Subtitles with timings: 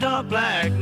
[0.00, 0.79] dark black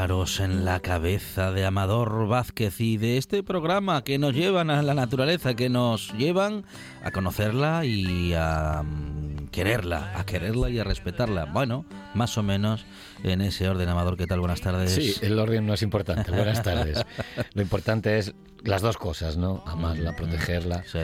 [0.00, 4.94] En la cabeza de Amador Vázquez y de este programa que nos llevan a la
[4.94, 6.64] naturaleza, que nos llevan
[7.04, 11.46] a conocerla y a mm, quererla, a quererla y a respetarla.
[11.46, 11.84] Bueno,
[12.14, 12.84] más o menos
[13.24, 14.16] en ese orden, Amador.
[14.16, 14.40] ¿Qué tal?
[14.40, 14.92] Buenas tardes.
[14.94, 16.30] Sí, el orden no es importante.
[16.30, 17.04] Buenas tardes.
[17.54, 19.64] Lo importante es las dos cosas, ¿no?
[19.66, 20.98] Amarla, protegerla Sí.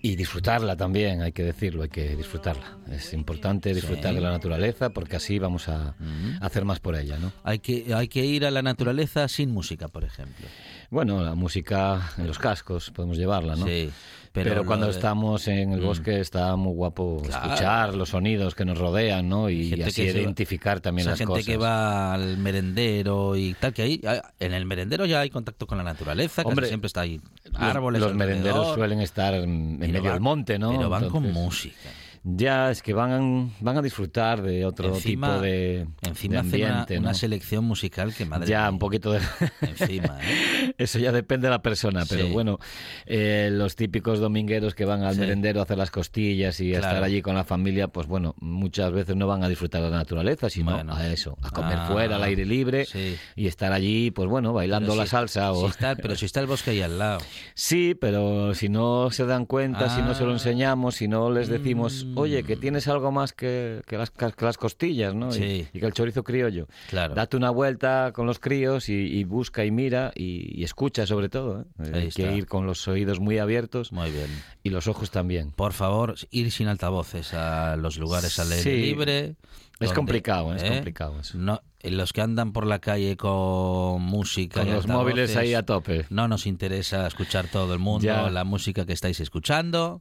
[0.00, 2.78] y disfrutarla también, hay que decirlo, hay que disfrutarla.
[2.90, 4.14] Es importante disfrutar Sí.
[4.16, 5.94] de la naturaleza porque así vamos a
[6.40, 7.30] a hacer más por ella, ¿no?
[7.44, 10.46] Hay que, hay que ir a la naturaleza sin música, por ejemplo.
[10.90, 13.66] Bueno, la música en los cascos podemos llevarla, ¿no?
[13.66, 13.90] Sí.
[14.32, 15.84] Pero, Pero, cuando de- estamos en el Mm.
[15.84, 17.44] bosque está muy guapo Claro.
[17.48, 19.50] escuchar los sonidos que nos rodean, ¿no?
[19.50, 21.44] Y, Gente así va- identificar también las gente cosas.
[21.44, 25.66] que va al merendero y tal, que ahí ah, en el merendero ya hay contacto
[25.66, 28.00] con la naturaleza, Hombre, casi siempre está ahí Los- árboles.
[28.00, 30.70] Los, merenderos suelen estar en, medio van- del monte, ¿no?
[30.70, 31.90] Pero van con música.
[32.24, 36.60] Ya, es que van, van a disfrutar de otro Encima- tipo de, Encima de hacen
[36.62, 37.14] una, ambiente, una ¿no?
[37.14, 39.20] selección musical que madre Ya, mía, un poquito de...
[39.62, 40.72] encima, ¿eh?
[40.78, 42.30] Eso ya depende de la persona, pero Sí.
[42.32, 42.60] bueno,
[43.06, 45.20] eh, los típicos domingueros que van al Sí.
[45.20, 48.92] merendero a hacer las costillas y a estar allí con la familia, pues bueno, muchas
[48.92, 50.94] veces no van a disfrutar de la naturaleza, sino Bueno.
[50.94, 53.16] a eso, a comer Ah, fuera, al aire libre sí.
[53.34, 55.52] y estar allí, pues bueno, bailando la salsa.
[55.52, 55.66] si o...
[55.66, 57.18] está- pero si está el bosque ahí al lado.
[57.54, 60.34] Sí, pero si no se dan cuenta, si no se lo Ah.
[60.34, 62.06] enseñamos, si no les decimos.
[62.16, 65.32] Oye, que tienes algo más que, que las, que las costillas, ¿no?
[65.32, 65.66] Sí.
[65.72, 66.66] Y, que el chorizo criollo.
[66.90, 67.14] Claro.
[67.14, 71.28] Date una vuelta con los críos y, y busca y mira y, y escucha sobre
[71.28, 71.66] todo.
[71.82, 71.90] ¿eh?
[71.94, 72.22] Hay está.
[72.24, 74.28] que ir con los oídos muy abiertos Muy bien.
[74.62, 75.52] y los ojos también.
[75.52, 78.76] Por favor, ir sin altavoces a los lugares al aire Sí.
[78.82, 79.36] libre.
[79.80, 80.68] Es complicado, es ¿eh?
[80.68, 81.36] complicado eso.
[81.38, 85.64] No, los que andan por la calle con música Con y los móviles ahí a
[85.64, 86.06] tope.
[86.08, 88.30] No nos interesa escuchar todo el mundo Ya.
[88.30, 90.00] la música que estáis escuchando.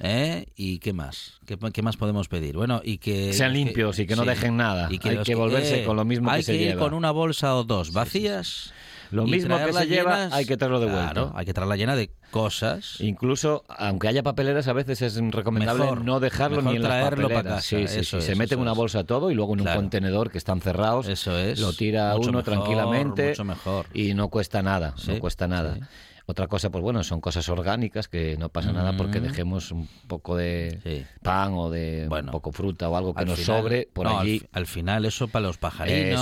[0.00, 0.46] ¿Eh?
[0.56, 1.34] ¿Y qué más?
[1.46, 2.56] ¿Qué, qué más podemos pedir?
[2.56, 3.32] Bueno, y que...
[3.32, 4.28] Sean limpios y que no sí.
[4.28, 4.88] dejen nada.
[4.90, 6.80] Y Hay los que volverse con lo mismo que hay se que ir lleva.
[6.82, 8.72] con una bolsa o dos vacías.
[9.10, 11.12] Lo y mismo que se lleva, llenas- hay que traerlo de vuelta.
[11.12, 12.96] Claro, hay que traerla llena de cosas.
[13.00, 17.42] Incluso, aunque haya papeleras, a veces es recomendable Mejor, no dejarlo ni en las papeleras.
[17.44, 18.26] casa, Sí, sí, eso sí.
[18.26, 19.80] Se mete en una bolsa todo y luego en un Claro.
[19.80, 21.06] contenedor que están cerrados.
[21.06, 21.60] Eso es.
[21.60, 23.86] Lo tira Mucho uno mejor, tranquilamente mucho mejor.
[23.94, 24.94] y no cuesta nada.
[24.96, 25.78] Sí, no cuesta nada.
[26.26, 29.24] Otra cosa, pues bueno, son cosas orgánicas que no pasa nada porque Mm.
[29.24, 31.04] dejemos un poco de Sí.
[31.22, 34.18] pan o de Bueno, un poco fruta o algo que nos final- sobre por no,
[34.18, 34.42] al allí.
[34.52, 36.14] Al, final eso para los pajarinos.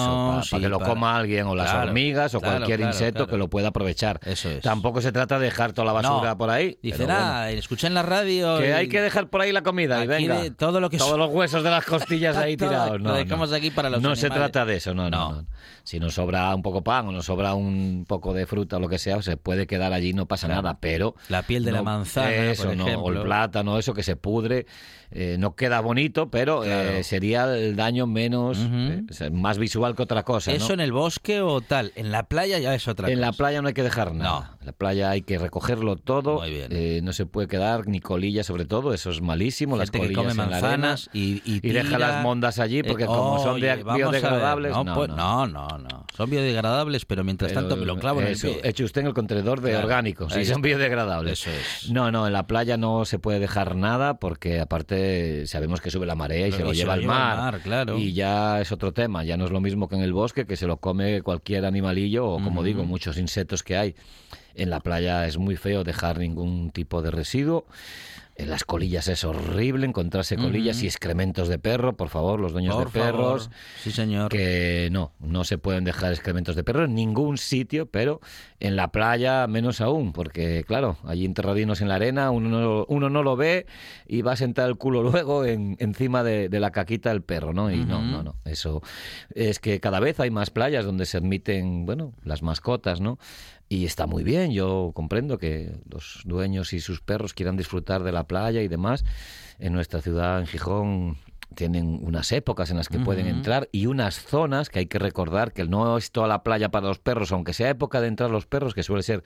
[0.44, 2.92] Eso, para que lo para- coma alguien o las Claro, hormigas o claro, cualquier claro,
[2.92, 4.18] insecto que lo pueda aprovechar.
[4.24, 4.62] Eso es.
[4.62, 6.76] Tampoco se trata de dejar toda la basura No, por ahí.
[6.82, 7.30] Dicen, pero bueno.
[7.34, 8.58] ah, escuché en la radio.
[8.58, 10.50] Que y- hay que dejar por ahí la comida y venga.
[10.56, 13.00] todo lo que Todos los huesos de las costillas ahí tirados.
[13.00, 13.56] lo No, dejamos no.
[13.56, 15.32] aquí para los No se trata de eso, no, no, No.
[15.43, 15.46] no.
[15.84, 18.88] Si nos sobra un poco pan o nos sobra un poco de fruta o lo
[18.88, 20.62] que sea, se puede quedar allí, no pasa Claro.
[20.62, 20.78] nada.
[20.80, 23.22] Pero La piel de la manzana, eso, por no, o el ejemplo.
[23.24, 24.66] plátano, eso que se pudre,
[25.14, 27.05] eh, no queda bonito, pero eh, Claro.
[27.05, 30.50] sería el daño menos, eh, o sea, más visual que otra cosa.
[30.50, 30.56] ¿no?
[30.56, 31.93] ¿Eso en el bosque o tal?
[31.97, 33.38] En la playa ya es otra En la cosa.
[33.38, 34.56] playa no hay que dejar nada.
[34.61, 36.41] En la playa hay que recogerlo todo.
[36.41, 37.05] Muy bien.
[37.05, 38.93] no se puede quedar ni colillas, sobre todo.
[38.94, 39.76] Eso es malísimo.
[39.76, 40.94] las Gente que colillas come en la arena.
[41.12, 45.09] y, y, Y deja las mondas allí porque como son de- biodegradables, No, no, pues,
[45.11, 45.17] no.
[45.17, 46.06] no, no, no.
[46.17, 48.61] Son biodegradables, pero mientras Pero tanto me lo clavo en el eso, pie.
[48.64, 51.41] Eche usted en el contenedor de, orgánicos, ahí y son biodegradables.
[51.41, 51.91] Eso es.
[51.91, 54.94] No, no, en la playa no se puede dejar nada porque aparte
[55.46, 57.37] sabemos que sube la marea y Pero se lo lleva al mar.
[57.37, 57.99] mar, claro.
[57.99, 60.56] Y ya es otro tema, ya no es lo mismo que en el bosque que
[60.56, 62.64] se lo come cualquier animalillo o como Ujú.
[62.64, 63.94] digo, muchos insectos que hay.
[64.54, 67.66] En la playa es muy feo dejar ningún tipo de residuo.
[68.34, 72.75] En las colillas es horrible encontrarse colillas y excrementos de perro, por favor, los dueños
[72.75, 73.50] Por de perros.
[73.82, 74.31] Sí, señor.
[74.31, 78.22] que no, no se pueden dejar excrementos de perro en ningún sitio, pero
[78.58, 83.10] en la playa menos aún, porque claro, allí enterradinos en la arena, uno no, uno
[83.10, 83.66] no lo ve
[84.08, 87.52] y va a sentar el culo luego en- encima de, de la caquita del perro,
[87.52, 87.70] ¿no?
[87.70, 88.82] Y no, no, no, eso
[89.34, 93.19] es que cada vez hay más playas donde se admiten, bueno, las mascotas, ¿no?
[93.72, 98.12] Y está muy bien, yo comprendo que los dueños y sus perros quieran disfrutar de
[98.12, 99.02] la playa y demás.
[99.58, 101.16] En nuestra ciudad, en Gijón,
[101.54, 105.54] tienen unas épocas en las que pueden entrar y unas zonas que hay que recordar
[105.54, 108.44] que no es toda la playa para los perros, aunque sea época de entrar los
[108.44, 109.22] perros, que suele ser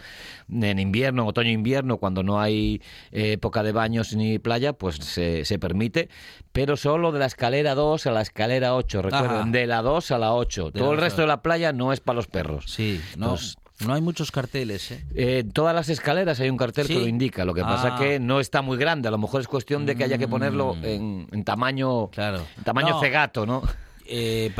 [0.49, 5.58] en invierno, otoño-invierno, cuando no hay eh, época de baños ni playa, pues se, se
[5.58, 6.08] permite,
[6.52, 9.50] pero solo de la escalera 2 a la escalera 8, recuerden, Ajá.
[9.50, 10.70] de la 2 a la 8.
[10.70, 12.66] De Todo la el resto de la playa no es para los perros.
[12.69, 13.37] Sí, no,
[13.84, 15.05] no hay muchos carteles, ¿eh?
[15.14, 16.94] Eh, en todas las escaleras hay un cartel Sí.
[16.94, 17.44] que lo indica.
[17.44, 17.99] Lo que pasa Ah.
[17.99, 19.08] que no está muy grande.
[19.08, 20.84] A lo mejor es cuestión de que haya que ponerlo Mm.
[20.84, 22.43] en, en tamaño, Claro.
[22.56, 23.62] en tamaño No, cegato, ¿no?
[24.06, 24.52] eh,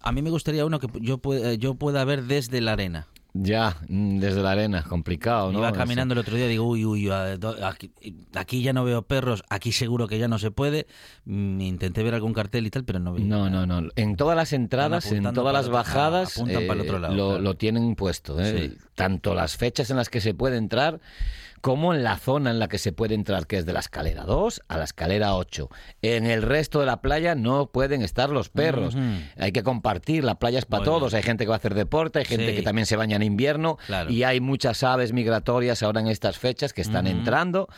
[0.00, 3.06] a mí me gustaría uno que yo pueda, yo pueda ver desde la arena.
[3.34, 5.60] Ya, mm, desde la arena, complicado, ¿no?
[5.60, 7.90] Iba caminando el otro día y digo, uy, uy, aquí,
[8.34, 10.86] aquí ya no veo perros, aquí seguro que ya no se puede.
[11.24, 13.24] Mm, Intenté ver algún cartel y tal, pero no vi.
[13.24, 13.88] No, no, no.
[13.96, 17.28] En todas las entradas, en todas las bajadas, apuntan para el eh, otro lado, lo,
[17.28, 17.42] claro.
[17.42, 18.38] lo tienen puesto.
[18.38, 18.70] ¿eh?
[18.70, 18.78] Sí.
[18.94, 21.00] Tanto las fechas en las que se puede entrar
[21.62, 24.24] como en la zona en la que se puede entrar, que es de la escalera
[24.24, 25.70] 2 a la escalera 8.
[26.02, 28.94] En el resto de la playa no pueden estar los perros.
[29.38, 31.14] Hay que compartir, la playa es para todos.
[31.14, 32.56] Hay gente que va a hacer deporte, hay gente Sí.
[32.56, 34.10] que también se baña en invierno Claro.
[34.10, 37.68] y hay muchas aves migratorias ahora en estas fechas que están entrando.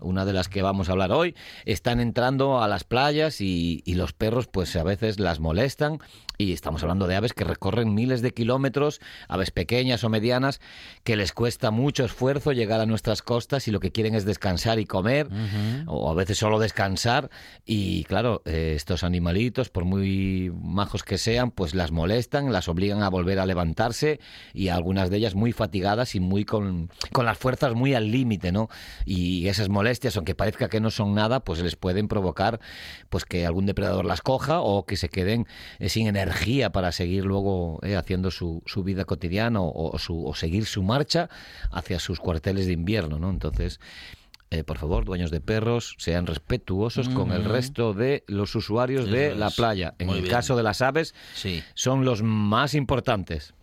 [0.00, 1.34] Una de las que vamos a hablar hoy,
[1.66, 5.98] están entrando a las playas y, y los perros pues a veces las molestan
[6.36, 10.60] y estamos hablando de aves que recorren miles de kilómetros, aves pequeñas o medianas,
[11.04, 13.33] que les cuesta mucho esfuerzo llegar a nuestras costas
[13.66, 15.28] y lo que quieren es descansar y comer,
[15.86, 17.30] o a veces solo descansar.
[17.64, 23.02] Y claro, eh, estos animalitos, por muy majos que sean, pues las molestan, las obligan
[23.02, 24.20] a volver a levantarse
[24.52, 28.52] y algunas de ellas muy fatigadas y muy con, con las fuerzas muy al límite,
[28.52, 28.68] ¿no?
[29.04, 32.60] Y esas molestias, aunque parezca que no son nada, pues les pueden provocar
[33.08, 35.46] pues que algún depredador las coja o que se queden
[35.78, 40.24] eh, sin energía para seguir luego eh, haciendo su, su vida cotidiana o, o su,
[40.24, 41.28] o seguir su marcha
[41.70, 43.23] hacia sus cuarteles de invierno, ¿no?
[43.30, 43.80] Entonces,
[44.50, 49.34] eh, por favor, dueños de perros, sean respetuosos con el resto de los usuarios de
[49.34, 49.94] la playa.
[49.98, 50.34] En Muy el bien.
[50.34, 53.54] caso de las aves, Sí, son los más importantes.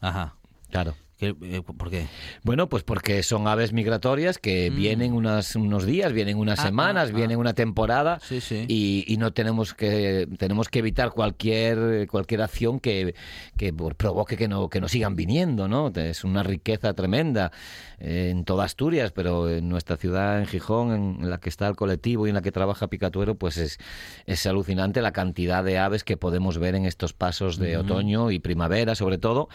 [0.00, 0.36] ajá.
[0.70, 0.94] Claro.
[1.18, 2.08] ¿Qué- eh, ¿Por qué?
[2.42, 4.76] Bueno, pues porque son aves migratorias que Mm.
[4.76, 7.16] vienen unas, unos días, vienen unas Ah, semanas, ah, ah.
[7.16, 8.66] vienen una temporada Sí, sí.
[8.68, 13.14] y, y no tenemos que tenemos que evitar cualquier cualquier acción que,
[13.56, 15.90] que provoque que no que no sigan viniendo, ¿no?
[15.94, 17.50] Es una riqueza tremenda
[17.98, 20.92] eh, en toda Asturias, pero en nuestra ciudad, en Gijón,
[21.22, 23.78] en, la que está el colectivo y en la que trabaja Picatuero, pues es,
[24.26, 27.86] es alucinante la cantidad de aves que podemos ver en estos pasos de Ujú.
[27.86, 29.48] otoño y primavera, sobre todo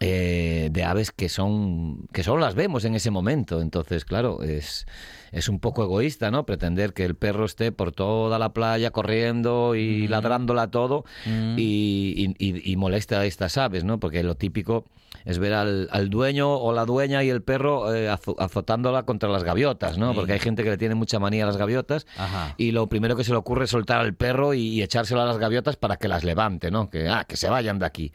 [0.00, 4.86] eh, de aves que son que solo las vemos en ese momento entonces claro es
[5.30, 9.74] es un poco egoísta no pretender que el perro esté por toda la playa corriendo
[9.76, 10.10] y Mm.
[10.10, 11.56] ladrándola todo Mm.
[11.58, 14.84] y, y, y- y molesta a estas aves no porque lo típico
[15.24, 19.28] es ver al, al dueño o la dueña y el perro eh, azo- azotándola contra
[19.28, 20.16] las gaviotas no Sí.
[20.16, 22.54] porque hay gente que le tiene mucha manía a las gaviotas Ajá.
[22.56, 25.24] y lo primero que se le ocurre es soltar al perro y, y echárselo a
[25.26, 26.88] las gaviotas para que las levante, ¿no?
[26.90, 28.12] Que, ah, que se vayan de aquí.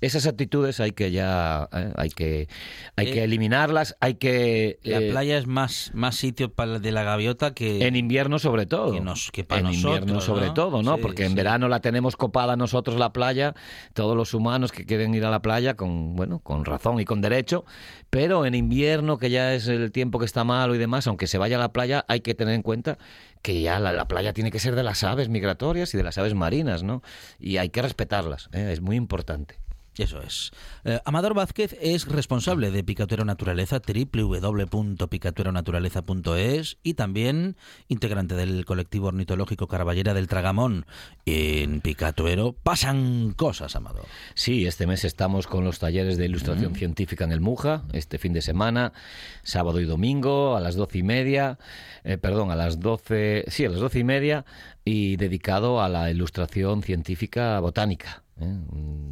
[0.00, 2.48] Esas actitudes hay que ya, eh, hay que,
[2.96, 4.78] hay Eh, que eliminarlas, hay que...
[4.82, 7.86] La eh, playa es más, más sitio para de la gaviota que...
[7.86, 8.92] en invierno sobre todo.
[8.92, 10.54] que nos- que pa' en invierno sobre ¿no?
[10.54, 10.96] todo, ¿no?
[10.96, 11.36] Sí, Porque en sí.
[11.36, 13.54] verano la tenemos copada nosotros la playa,
[13.94, 17.20] todos los humanos que quieren ir a la playa con, bueno, con razón y con
[17.20, 17.64] derecho,
[18.10, 21.38] pero en invierno que ya es el tiempo que está malo y demás, aunque se
[21.38, 22.98] vaya a la playa, hay que tener en cuenta
[23.42, 26.18] que ya la, la playa tiene que ser de las aves migratorias y de las
[26.18, 27.02] aves marinas, ¿no?
[27.38, 28.70] Y hay que respetarlas, ¿eh?
[28.72, 29.56] es muy importante.
[29.98, 30.50] Eso es.
[30.84, 37.56] Eh, Amador Vázquez es responsable de Picatuero Naturaleza, www.picatueronaturaleza.es y también
[37.88, 40.84] integrante del colectivo ornitológico Carballera del Tragamón.
[41.24, 44.04] En Picatuero pasan cosas, Amador.
[44.34, 48.34] Sí, este mes estamos con los talleres de ilustración científica en el Muja, este fin
[48.34, 48.92] de semana,
[49.42, 51.58] sábado y domingo, a las doce y media,
[52.04, 54.44] eh, perdón, a las doce, sí, a las doce y media,
[54.84, 58.25] y dedicado a la ilustración científica botánica.
[58.40, 58.56] ¿Eh?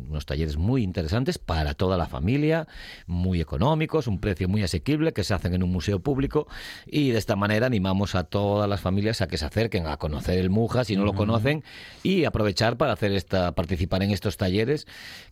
[0.09, 2.67] unos talleres muy interesantes para toda la familia,
[3.07, 6.47] muy económicos, un precio muy asequible que se hacen en un museo público
[6.87, 10.39] y de esta manera animamos a todas las familias a que se acerquen a conocer
[10.39, 11.65] el Muja si no lo conocen
[12.03, 14.87] y aprovechar para hacer esta participar en estos talleres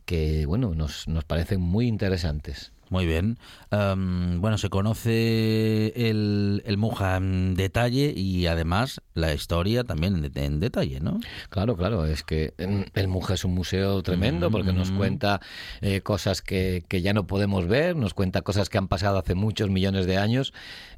[0.04, 2.72] que bueno nos, nos parecen muy interesantes.
[2.92, 3.38] Muy bien.
[3.70, 10.61] Em, bueno, se conoce el, el, Muja en detalle y además la historia también en,
[10.61, 11.18] detalle, ¿no?
[11.49, 12.04] Claro, claro.
[12.04, 15.40] Es que el Muja es un museo tremendo porque nos cuenta
[15.80, 19.34] eh, cosas que, que ya no podemos ver, nos cuenta cosas que han pasado hace
[19.34, 20.52] muchos millones de años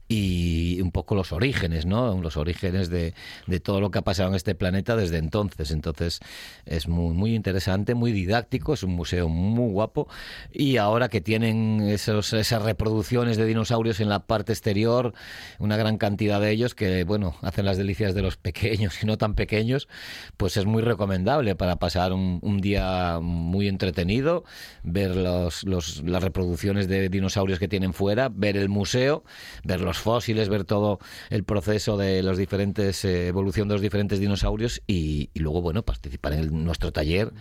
[0.06, 2.20] y un poco los orígenes, ¿no?
[2.20, 3.14] Los orígenes de,
[3.46, 5.70] de, todo lo que ha pasado en este planeta desde entonces.
[5.70, 6.20] Entonces
[6.66, 10.08] es muy, muy interesante, muy didáctico, es un museo muy guapo
[10.52, 15.14] y ahora que tienen esos, esas reproducciones de dinosaurios en la parte exterior,
[15.58, 19.16] una gran cantidad de ellos que, bueno, hacen las delicias de los pequeños y no
[19.16, 19.88] tan pequeños,
[20.36, 24.44] pues es muy recomendable para pasar un, un día muy entretenido,
[24.82, 29.24] ver los, los, las reproducciones de dinosaurios que tienen fuera, ver el museo,
[29.64, 30.98] ver los fósiles, ver todo
[31.30, 35.82] el proceso de los diferentes eh, evolución de los diferentes dinosaurios y, y, luego bueno
[35.82, 37.32] participar en el, nuestro taller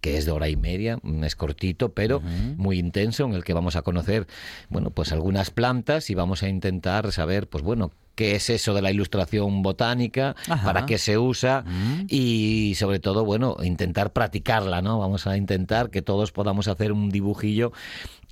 [0.00, 2.56] que es de hora y media, es cortito, pero uh -huh.
[2.56, 4.26] muy intenso, en el que vamos a conocer,
[4.68, 8.82] bueno, pues algunas plantas y vamos a intentar saber, pues bueno, qué es eso de
[8.82, 10.64] la ilustración botánica, Ajá.
[10.64, 12.06] para qué se usa mm.
[12.08, 14.98] y sobre todo, bueno, intentar practicarla, ¿no?
[14.98, 17.72] Vamos a intentar que todos podamos hacer un dibujillo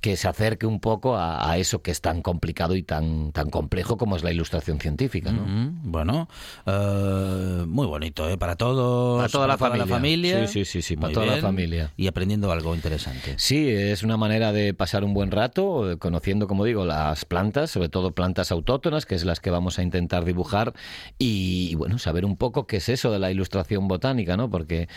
[0.05, 3.49] que se acerque un poco a, a, eso que es tan complicado y tan, tan
[3.49, 5.31] complejo como es la ilustración científica.
[5.31, 5.41] ¿no?
[5.41, 5.71] Mm -hmm.
[5.81, 6.29] Bueno,
[6.67, 8.37] uh, muy bonito, ¿eh?
[8.37, 9.17] Para todos.
[9.17, 9.85] Para toda, la, familia.
[9.85, 10.47] la, familia.
[10.47, 11.37] Sí, sí, sí, sí para toda bien.
[11.37, 11.91] la familia.
[11.97, 13.33] Y aprendiendo algo interesante.
[13.37, 17.71] Sí, es una manera de pasar un buen rato, eh, conociendo, como digo, las plantas,
[17.71, 20.73] sobre todo plantas autóctonas, que es las que vamos a intentar dibujar,
[21.17, 24.51] y, y bueno, saber un poco qué es eso de la ilustración botánica, ¿no?
[24.51, 24.87] Porque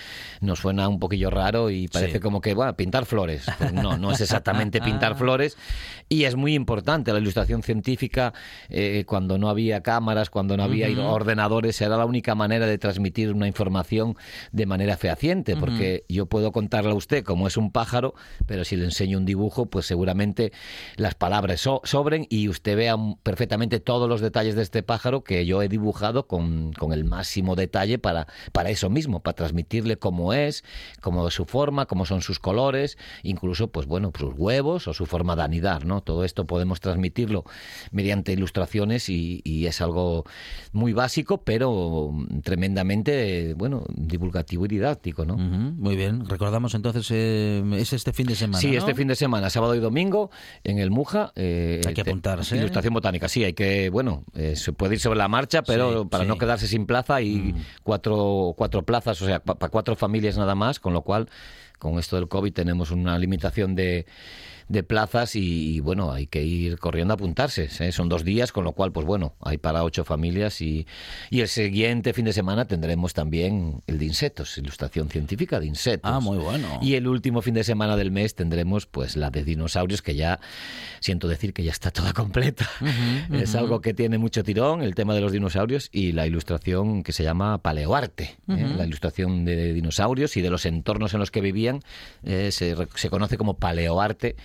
[0.42, 2.20] nos suena un poquillo raro y parece sí.
[2.20, 3.46] como que, bueno, pintar flores.
[3.56, 5.56] Pues no, no es exactamente pintar pintar flores
[6.08, 8.32] y es muy importante la ilustración científica
[8.70, 11.12] eh, cuando no había cámaras, cuando no había uh -huh.
[11.12, 14.16] ordenadores, era la única manera de transmitir una información
[14.52, 15.60] de manera fehaciente, uh -huh.
[15.60, 18.14] porque yo puedo contarle a usted cómo es un pájaro,
[18.46, 20.52] pero si le enseño un dibujo, pues seguramente
[20.96, 25.44] las palabras so sobren y usted vea perfectamente todos los detalles de este pájaro que
[25.44, 30.32] yo he dibujado con, con el máximo detalle para, para eso mismo, para transmitirle cómo
[30.32, 30.64] es,
[31.00, 35.06] cómo es su forma, cómo son sus colores, incluso, pues bueno, sus huevos o su
[35.06, 36.00] forma de anidar, ¿no?
[36.00, 37.44] Todo esto podemos transmitirlo
[37.90, 40.24] mediante ilustraciones y, y es algo
[40.72, 45.34] muy básico, pero tremendamente, bueno, divulgativo y didáctico, ¿no?
[45.34, 45.74] Uh -huh.
[45.76, 46.26] Muy bien.
[46.26, 48.78] Recordamos entonces, eh, es este fin de semana, Sí, ¿no?
[48.78, 50.30] este fin de semana, sábado y domingo,
[50.64, 51.32] en el Muja.
[51.36, 52.56] Eh, hay que apuntarse.
[52.56, 56.08] Ilustración botánica, sí, hay que, bueno, eh, se puede ir sobre la marcha, pero sí,
[56.08, 56.28] para sí.
[56.28, 57.54] no quedarse sin plaza hay mm.
[57.82, 61.28] cuatro, cuatro plazas, o sea, para pa cuatro familias nada más, con lo cual,
[61.78, 64.06] con esto del COVID tenemos una limitación de
[64.68, 67.68] de plazas y, y, bueno, hay que ir corriendo a apuntarse.
[67.80, 67.92] ¿eh?
[67.92, 70.86] Son dos días, con lo cual, pues bueno, hay para ocho familias y,
[71.30, 76.10] y, el siguiente fin de semana tendremos también el de insectos, ilustración científica de insectos.
[76.12, 76.78] Ah, muy bueno.
[76.82, 80.38] Y el último fin de semana del mes tendremos pues la de dinosaurios, que ya
[81.00, 82.68] siento decir que ya está toda completa.
[82.80, 83.42] Uh -huh, uh -huh.
[83.42, 87.12] Es algo que tiene mucho tirón, el tema de los dinosaurios y la ilustración que
[87.12, 88.58] se llama paleoarte, uh -huh.
[88.58, 88.74] ¿eh?
[88.76, 91.80] la ilustración de dinosaurios y de los entornos en los que vivían,
[92.22, 94.36] eh, se, se conoce como paleoarte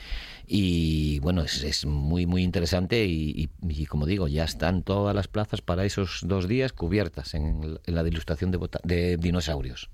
[0.46, 3.50] y bueno, es, es muy muy interesante y,
[3.88, 8.08] como digo, ya están todas las plazas para esos dos días cubiertas en, en la
[8.08, 9.90] ilustración de, de, dinosaurios.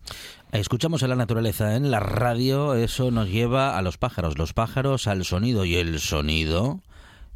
[0.51, 5.07] Escuchamos a la naturaleza en la radio, eso nos lleva a los pájaros, los pájaros
[5.07, 6.81] al sonido y el sonido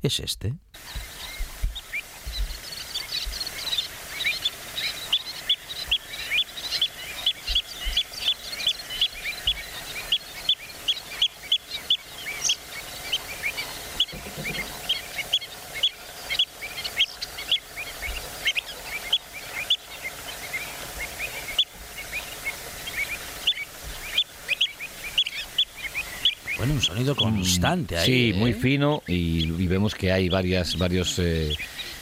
[0.01, 0.55] es este.
[26.93, 28.05] Sonido constante ahí.
[28.05, 28.33] Sí, ¿eh?
[28.33, 31.55] muy fino y, y, vemos que hay varias, varios eh,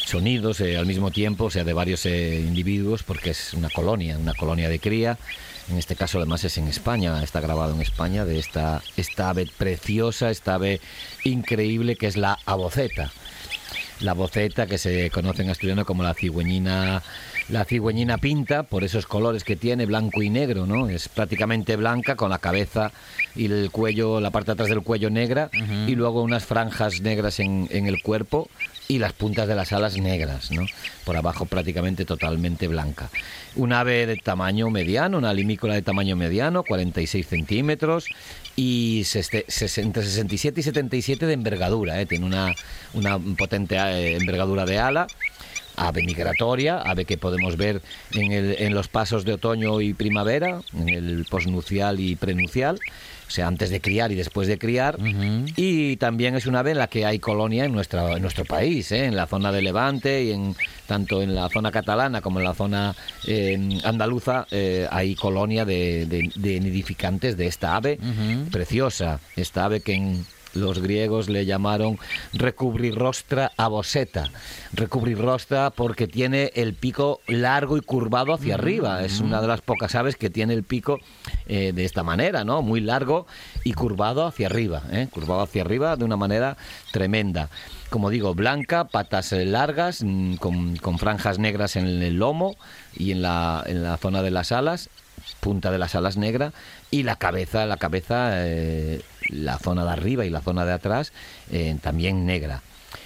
[0.05, 4.33] sonidos eh, al mismo tiempo, o sea, de varios individuos, porque es una colonia, una
[4.33, 5.17] colonia de cría.
[5.69, 9.47] En este caso, además, es en España, está grabado en España, de esta, esta ave
[9.57, 10.81] preciosa, esta ave
[11.23, 13.11] increíble que es la aboceta.
[14.01, 17.03] La boceta que se conoce en asturiano como la cigüeñina
[17.51, 20.87] la cigüeñina pinta por esos colores que tiene, blanco y negro, ¿no?
[20.87, 22.91] Es prácticamente blanca con la cabeza
[23.35, 25.89] y el cuello, la parte de atrás del cuello negra uh -huh.
[25.89, 28.49] y luego unas franjas negras en, en el cuerpo
[28.91, 30.65] y las puntas de las alas negras, ¿no?
[31.05, 33.09] Por abajo prácticamente totalmente blanca.
[33.55, 38.07] Un ave de tamaño mediano, una limícola de tamaño mediano, 46 centímetros
[38.57, 39.05] y
[39.77, 42.05] entre 67 y 77 de envergadura, ¿eh?
[42.05, 42.53] tiene una,
[42.93, 45.07] una potente eh, envergadura de ala
[45.87, 47.81] ave migratoria, ave que podemos ver
[48.13, 52.79] en, el, en los pasos de otoño y primavera, en el posnucial y prenucial
[53.31, 54.97] o sea, antes de criar y después de criar.
[55.55, 58.91] Y también es una ave en la que hay colonia en, nuestra, en nuestro país,
[58.91, 59.05] ¿eh?
[59.05, 60.53] en la zona de Levante y en
[60.85, 62.93] tanto en la zona catalana como en la zona
[63.25, 67.97] eh, andaluza eh, hay colonia de, de, nidificantes de esta ave
[68.51, 71.97] preciosa, esta ave que en los griegos le llamaron
[72.33, 74.29] recubrirrostra aboseta.
[74.73, 79.03] Recubrirrostra porque tiene el pico largo y curvado hacia arriba.
[79.03, 80.99] Es una de las pocas aves que tiene el pico
[81.47, 82.61] eh, de esta manera, ¿no?
[82.61, 83.27] Muy largo
[83.63, 85.07] y curvado hacia arriba, ¿eh?
[85.11, 86.57] curvado hacia arriba de una manera
[86.91, 87.49] tremenda.
[87.89, 92.55] Como digo, blanca, patas largas, mm, con, con franjas negras en el lomo
[92.95, 94.89] y en la, en la zona de las alas
[95.39, 96.53] punta de las alas negra
[96.89, 101.13] y la cabeza, la cabeza, eh, la zona de arriba y la zona de atrás
[101.51, 102.61] eh, también negra.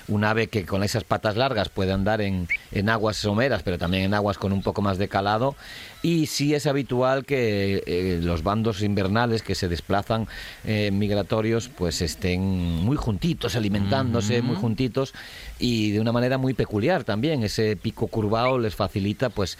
[0.07, 4.03] Un ave que con esas patas largas puede andar en, en, aguas someras, pero también
[4.03, 5.55] en aguas con un poco más de calado.
[6.01, 10.27] Y sí es habitual que eh, los bandos invernales que se desplazan
[10.65, 15.13] migratorios pues estén muy juntitos, alimentándose muy juntitos
[15.59, 17.43] y de una manera muy peculiar también.
[17.43, 19.57] Ese pico curvado les facilita pues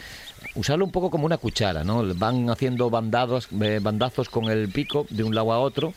[0.54, 2.02] usarlo un poco como una cuchara, ¿no?
[2.14, 5.94] Van haciendo bandados, eh, bandazos con el pico de un lado a otro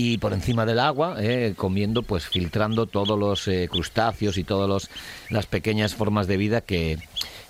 [0.00, 4.88] y por encima del agua, eh, comiendo, pues filtrando todos los eh, crustáceos y todas
[5.28, 6.98] las pequeñas formas de vida que,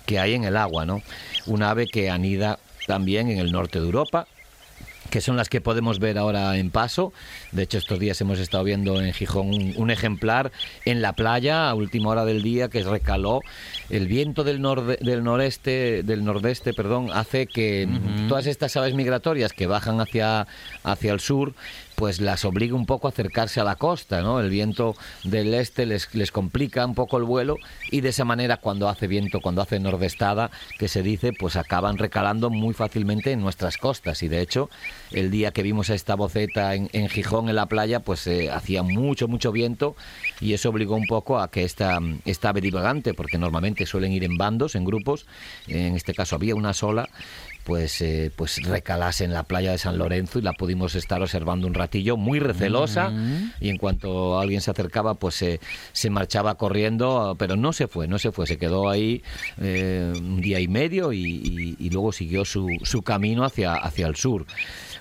[0.07, 1.03] que hay en el agua, ¿no?
[1.45, 4.25] Un ave que anida también en el norte de Europa,
[5.11, 7.13] que son las que podemos ver ahora en paso.
[7.51, 10.51] De hecho, estos días hemos estado viendo en Gijón un, ejemplar
[10.85, 13.41] en la playa a última hora del día que recaló.
[13.91, 14.61] El viento del,
[15.01, 17.87] del noreste, del nordeste, perdón, hace que
[18.27, 20.47] todas estas aves migratorias que bajan hacia,
[20.83, 21.53] hacia el sur
[21.99, 24.39] pues las obliga un poco a acercarse a la costa, ¿no?
[24.39, 27.57] El viento del este les, les complica un poco el vuelo
[27.91, 31.97] y de esa manera cuando hace viento, cuando hace nordestada, que se dice, pues acaban
[31.97, 34.69] recalando muy fácilmente en nuestras costas y de hecho
[35.11, 38.81] el día que vimos a esta boceta en, Gijón en la playa, pues eh, hacía
[38.81, 39.97] mucho, mucho viento
[40.39, 44.37] y eso obligó un poco a que esta, esta divagante, porque normalmente suelen ir en
[44.37, 45.25] bandos, en grupos,
[45.67, 47.09] en este caso había una sola,
[47.69, 51.67] pues, eh, pues recalase en la playa de San Lorenzo y la pudimos estar observando
[51.67, 53.53] un ratillo, muy recelosa, mm.
[53.61, 58.17] y en cuanto alguien se acercaba, pues se marchaba corriendo, pero no se fue, no
[58.17, 59.21] se fue, se quedó ahí
[59.61, 64.47] eh, un día y medio y, luego siguió su, su camino hacia, hacia el sur.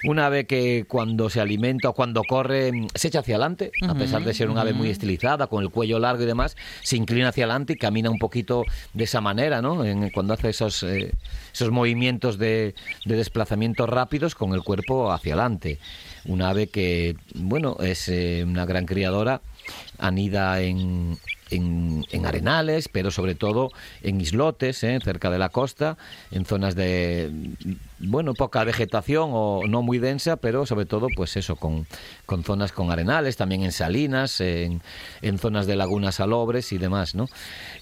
[0.05, 4.23] Un ave que cuando se alimenta o cuando corre se echa hacia adelante, a pesar
[4.25, 7.45] de ser un ave muy estilizada, con el cuello largo y demás, se inclina hacia
[7.45, 9.83] adelante y camina un poquito de esa manera, ¿no?
[10.13, 11.13] cuando hace esos, eh,
[11.53, 12.58] esos movimientos de,
[13.05, 15.79] desplazamiento rápidos con el cuerpo hacia adelante.
[16.25, 19.41] Un ave que, bueno, es eh, una gran criadora,
[19.99, 21.19] anida en,
[21.51, 23.71] en, arenales, pero sobre todo
[24.03, 24.99] en islotes, ¿eh?
[25.03, 25.97] cerca de la costa,
[26.31, 27.31] en zonas de,
[27.99, 31.87] bueno, poca vegetación o no muy densa, pero sobre todo, pues eso, con,
[32.27, 34.83] con zonas con arenales, también en salinas, en,
[35.23, 37.29] en zonas de lagunas salobres y demás, ¿no?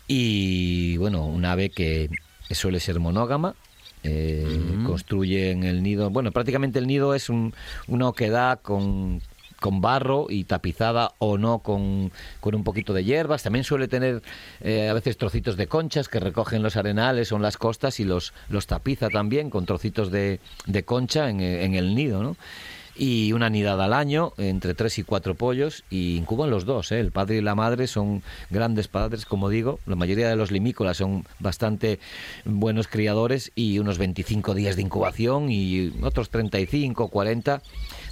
[0.06, 2.08] Y, bueno, un ave que
[2.50, 3.54] suele ser monógama,
[4.06, 6.10] eh, construye en el nido.
[6.10, 7.54] Bueno, prácticamente el nido es un,
[7.88, 9.20] una oquedad con,
[9.60, 13.42] con barro y tapizada o no con, con un poquito de hierbas.
[13.42, 14.22] También suele tener
[14.60, 18.04] eh, a veces trocitos de conchas que recogen los arenales o en las costas y
[18.04, 22.36] los, los tapiza también con trocitos de, de concha en, en, el nido, ¿no?
[22.98, 26.92] Y una nidada al año, entre tres y cuatro pollos, y incuban los dos.
[26.92, 27.00] ¿eh?
[27.00, 29.80] El padre y la madre son grandes padres, como digo.
[29.86, 31.98] La mayoría de los limícolas son bastante
[32.44, 37.62] buenos criadores y unos 25 días de incubación y otros 35, 40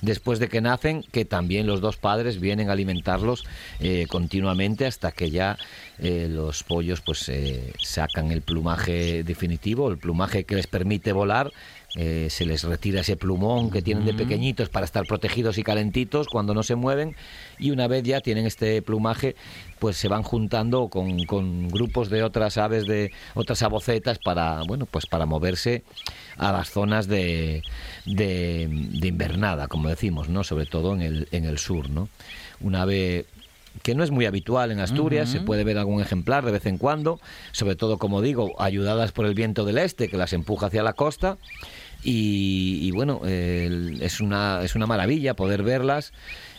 [0.04, 3.44] después de que nacen, que también los dos padres vienen a alimentarlos
[3.80, 5.58] eh, continuamente hasta que ya
[5.98, 7.30] eh, los pollos pues
[7.82, 11.52] sacan el plumaje definitivo, el plumaje que les permite volar
[11.96, 16.26] eh, se les retira ese plumón que tienen de pequeñitos para estar protegidos y calentitos
[16.26, 17.14] cuando no se mueven
[17.56, 19.36] y una vez ya tienen este plumaje
[19.78, 24.87] pues se van juntando con, con grupos de otras aves de otras abocetas para bueno
[24.87, 25.82] pues para moverse
[26.37, 27.62] a las zonas de,
[28.06, 28.68] de,
[29.02, 32.08] invernada como decimos no sobre todo en el, en el sur no
[32.60, 33.26] un ave
[33.82, 36.78] que no es muy habitual en Asturias, se puede ver algún ejemplar de vez en
[36.78, 40.82] cuando, sobre todo, como digo, ayudadas por el viento del este que las empuja hacia
[40.82, 41.38] la costa
[42.04, 46.12] y, bueno, es, una, es una maravilla poder verlas.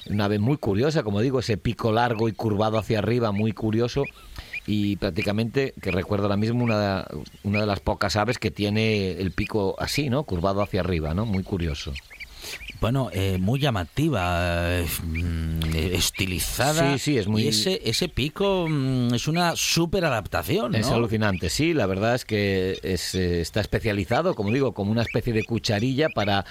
[0.09, 4.03] Una ave muy curiosa, como digo, ese pico largo y curvado hacia arriba, muy curioso
[4.67, 7.07] y prácticamente, que recuerdo ahora mismo, una,
[7.43, 10.23] una de las pocas aves que tiene el pico así, ¿no?
[10.23, 11.25] Curvado hacia arriba, ¿no?
[11.25, 11.93] Muy curioso.
[12.81, 14.85] Bueno, eh, muy llamativa, eh,
[15.93, 16.93] estilizada.
[16.93, 17.43] Sí, sí, es muy.
[17.43, 20.73] Y ese, ese pico mm, es una súper adaptación.
[20.73, 20.77] ¿no?
[20.77, 21.73] Es alucinante, sí.
[21.73, 26.45] La verdad es que eh, está especializado, como digo, como una especie de cucharilla para.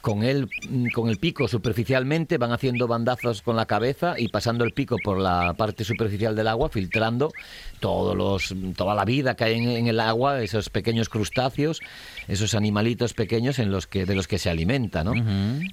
[0.00, 4.64] con, él, mm, con el pico superficialmente van haciendo bandazos con la cabeza y pasando
[4.64, 7.32] el pico por la parte superficial del agua, filtrando
[7.80, 11.80] todos los, toda la vida que hay en, el agua, esos pequeños crustáceos,
[12.28, 15.14] esos animalitos pequeños en los que, de los que se alimenta, ¿no?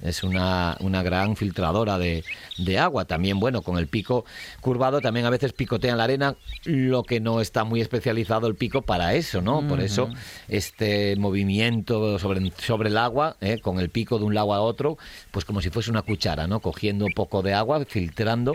[0.02, 2.24] Es una, una gran filtradora de,
[2.58, 3.06] de, agua.
[3.06, 4.26] También, bueno, con el pico
[4.62, 8.82] curvado también a veces picotean la arena, lo que no está muy especializado el pico
[8.82, 9.68] para eso, ¿no?
[9.68, 10.10] Por eso
[10.48, 13.60] este movimiento sobre, sobre el agua, ¿eh?
[13.60, 14.98] con el pico de un lado a otro,
[15.32, 16.62] pues como si fuese una cuchara, ¿no?
[16.62, 18.54] Cogiendo un poco de agua, filtrando.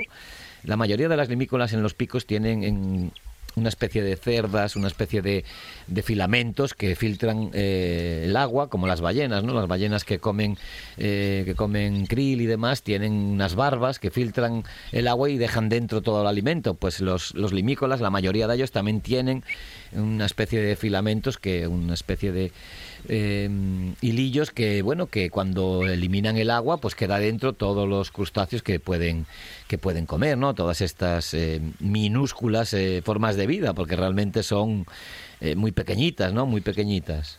[0.63, 3.13] La mayoría de las limícolas en los picos tienen en,
[3.57, 5.45] una especie de cerdas, una especie de,
[5.87, 9.55] de filamentos que filtran eh, el agua, como las ballenas, ¿no?
[9.55, 10.57] Las ballenas que comen,
[10.97, 15.69] eh, que comen krill y demás tienen unas barbas que filtran el agua y dejan
[15.69, 16.75] dentro todo el alimento.
[16.75, 19.45] Pues los, los limícolas, la mayoría de ellos también tienen
[19.93, 22.53] una especie de filamentos que una especie de
[23.09, 23.49] eh,
[24.01, 28.81] hilillos que bueno que cuando eliminan el agua pues queda dentro todos los crustáceos que
[28.81, 29.27] pueden
[29.69, 34.87] que pueden comer no todas estas eh, minúsculas eh, formas de vida porque realmente son
[35.41, 37.39] eh, muy pequeñitas no muy pequeñitas.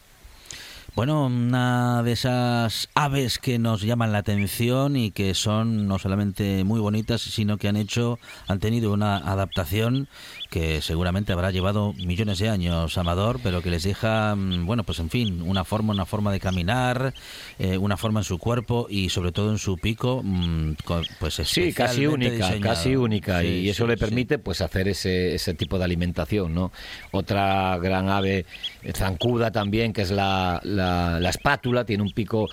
[0.93, 6.65] Bueno, una de esas aves que nos llaman la atención y que son no solamente
[6.65, 10.10] muy bonitas, sino que han hecho, han tenido una adaptación
[10.51, 14.99] que seguramente habrá llevado millones de años, Amador, pero que les deja, mm, bueno, pues
[14.99, 17.13] en fin, una forma, una forma de caminar,
[17.57, 20.73] eh, una forma en su cuerpo y sobre todo en su pico, mm,
[21.19, 25.77] pues sí, casi única, casi única, y eso le permite pues hacer ese, ese tipo
[25.79, 26.73] de alimentación, ¿no?
[27.11, 28.45] Otra gran ave
[28.93, 32.49] zancuda también, que es la, la, espátula, tiene un pico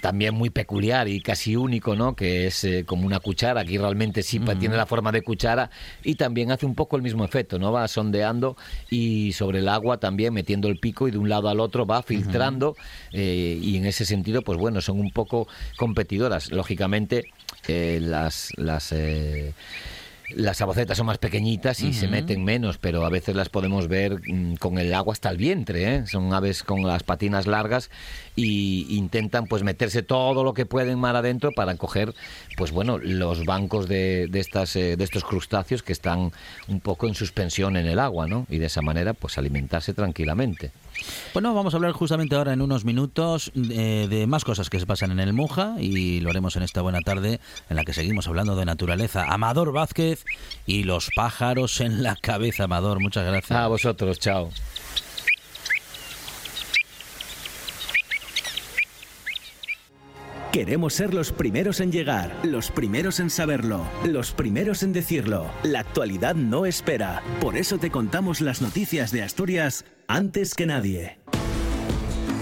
[0.00, 2.16] también muy peculiar y casi único, ¿no?
[2.16, 5.70] Que es eh, como una cuchara, aquí realmente sí tiene la forma de cuchara
[6.02, 7.72] y también hace un poco el mismo efecto, ¿no?
[7.72, 8.56] Va sondeando
[8.90, 12.02] y sobre el agua también metiendo el pico y de un lado al otro va
[12.02, 12.76] filtrando
[13.12, 16.50] eh, y en ese sentido, pues bueno, son un poco competidoras.
[16.50, 17.24] Lógicamente,
[17.68, 18.52] eh, las...
[18.56, 18.92] las
[20.34, 24.20] las sabocetas son más pequeñitas y se meten menos, pero a veces las podemos ver
[24.26, 25.94] mm, con el agua hasta el vientre.
[25.94, 26.06] ¿eh?
[26.06, 27.90] Son aves con las patinas largas
[28.36, 32.14] y intentan pues meterse todo lo que pueden mar adentro para coger
[32.56, 36.30] pues bueno los bancos de, de estas eh, de estos crustáceos que están
[36.68, 38.46] un poco en suspensión en el agua, ¿no?
[38.50, 40.70] Y de esa manera pues alimentarse tranquilamente.
[41.34, 44.86] Bueno, vamos a hablar justamente ahora en unos minutos eh, de más cosas que se
[44.86, 48.28] pasan en el Muja y lo haremos en esta buena tarde en la que seguimos
[48.28, 49.24] hablando de naturaleza.
[49.28, 50.24] Amador Vázquez
[50.66, 52.64] y los pájaros en la cabeza.
[52.64, 53.58] Amador, muchas gracias.
[53.58, 54.50] A vosotros, chao.
[60.56, 65.50] Queremos ser los primeros en llegar, los primeros en saberlo, los primeros en decirlo.
[65.62, 67.22] La actualidad no espera.
[67.42, 71.18] Por eso te contamos las noticias de Asturias antes que nadie.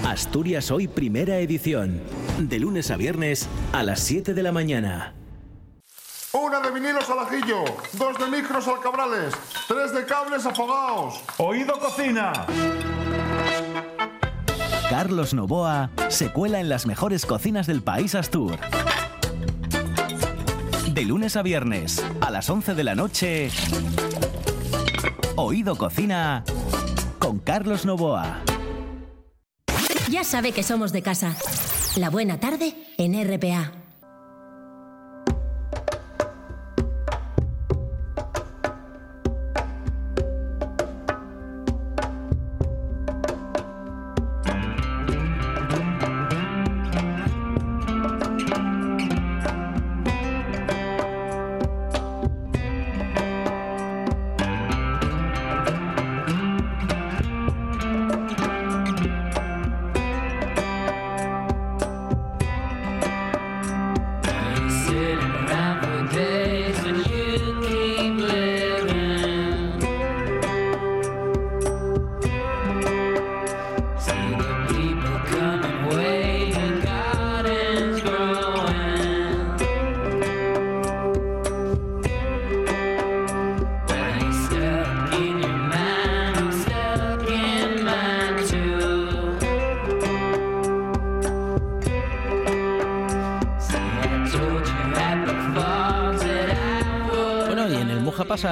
[0.07, 2.01] Asturias Hoy Primera Edición.
[2.39, 5.17] De lunes a viernes a las 7 de la mañana.
[6.31, 9.35] Una de vinilos al ajillo, dos de micros al cabrales,
[9.67, 11.21] tres de cables afogados.
[11.39, 12.47] Oído cocina.
[14.97, 18.57] Carlos Novoa se cuela en las mejores cocinas del país Astur.
[20.93, 23.51] De lunes a viernes, a las 11 de la noche,
[25.35, 26.45] Oído Cocina
[27.19, 28.39] con Carlos Novoa.
[30.13, 31.35] Ya sabe que somos de casa.
[31.97, 33.84] La buena tarde en RPA.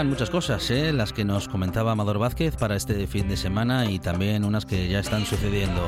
[0.07, 0.93] Muchas cosas, ¿eh?
[0.93, 4.89] las que nos comentaba Amador Vázquez para este fin de semana y también unas que
[4.89, 5.81] ya están sucediendo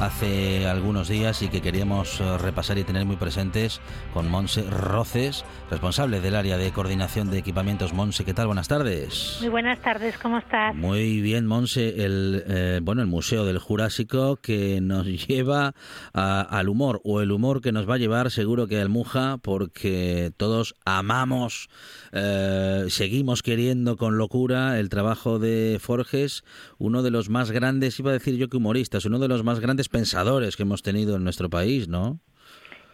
[0.00, 3.80] hace algunos días y que queríamos eh, repasar y tener muy presentes
[4.12, 7.92] con Monse Roces, responsable del área de coordinación de equipamientos.
[7.92, 8.46] Monse, ¿qué tal?
[8.46, 9.38] Buenas tardes.
[9.40, 10.74] Muy buenas tardes, ¿cómo estás?
[10.74, 12.04] Muy bien, Monse.
[12.04, 15.74] El, eh, bueno, el Museo del Jurásico que nos lleva
[16.12, 20.32] al humor o el humor que nos va a llevar seguro que al Muja porque
[20.36, 21.68] todos amamos
[22.16, 26.42] eh, seguimos queriendo con locura el trabajo de Forges,
[26.76, 29.60] uno de los más grandes, iba a decir yo que humoristas, uno de los más
[29.60, 32.18] grandes pensadores que hemos tenido en nuestro país, ¿no?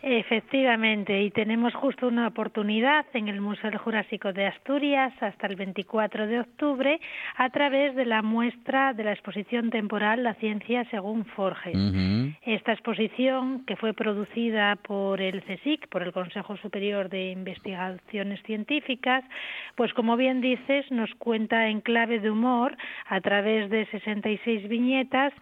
[0.03, 6.27] Efectivamente, y tenemos justo una oportunidad en el Museo Jurásico de Asturias hasta el 24
[6.27, 6.99] de octubre
[7.37, 11.77] a través de la muestra de la exposición temporal La ciencia según Forges.
[12.47, 19.23] Esta exposición, que fue producida por el CSIC, por el Consejo Superior de Investigaciones Científicas,
[19.75, 22.75] pues como bien dices, nos cuenta en clave de humor,
[23.07, 25.35] a través de 66 viñetas,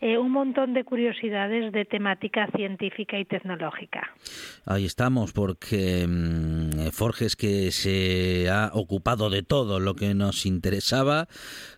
[0.00, 4.05] eh, un montón de curiosidades de temática científica y tecnológica.
[4.68, 11.28] Ahí estamos, porque mm, Forges que se ha ocupado de todo lo que nos interesaba,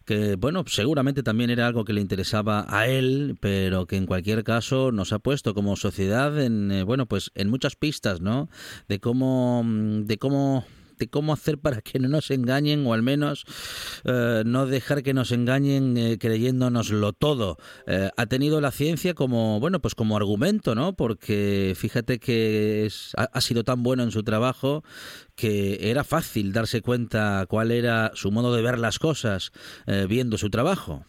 [0.07, 4.43] que bueno, seguramente también era algo que le interesaba a él, pero que en cualquier
[4.43, 8.49] caso nos ha puesto como sociedad en eh, bueno, pues en muchas pistas, ¿no?
[8.89, 10.65] De cómo mm, de cómo
[11.07, 13.45] cómo hacer para que no nos engañen o al menos
[14.05, 17.59] eh, no dejar que nos engañen eh, creyéndonoslo todo.
[17.87, 20.95] Eh, ha tenido la ciencia como, bueno, pues como argumento, ¿no?
[20.95, 24.83] Porque fíjate que ha sido tan bueno en su trabajo
[25.37, 29.53] que era fácil darse cuenta cuál era su modo de ver las cosas
[30.09, 31.05] viendo su trabajo.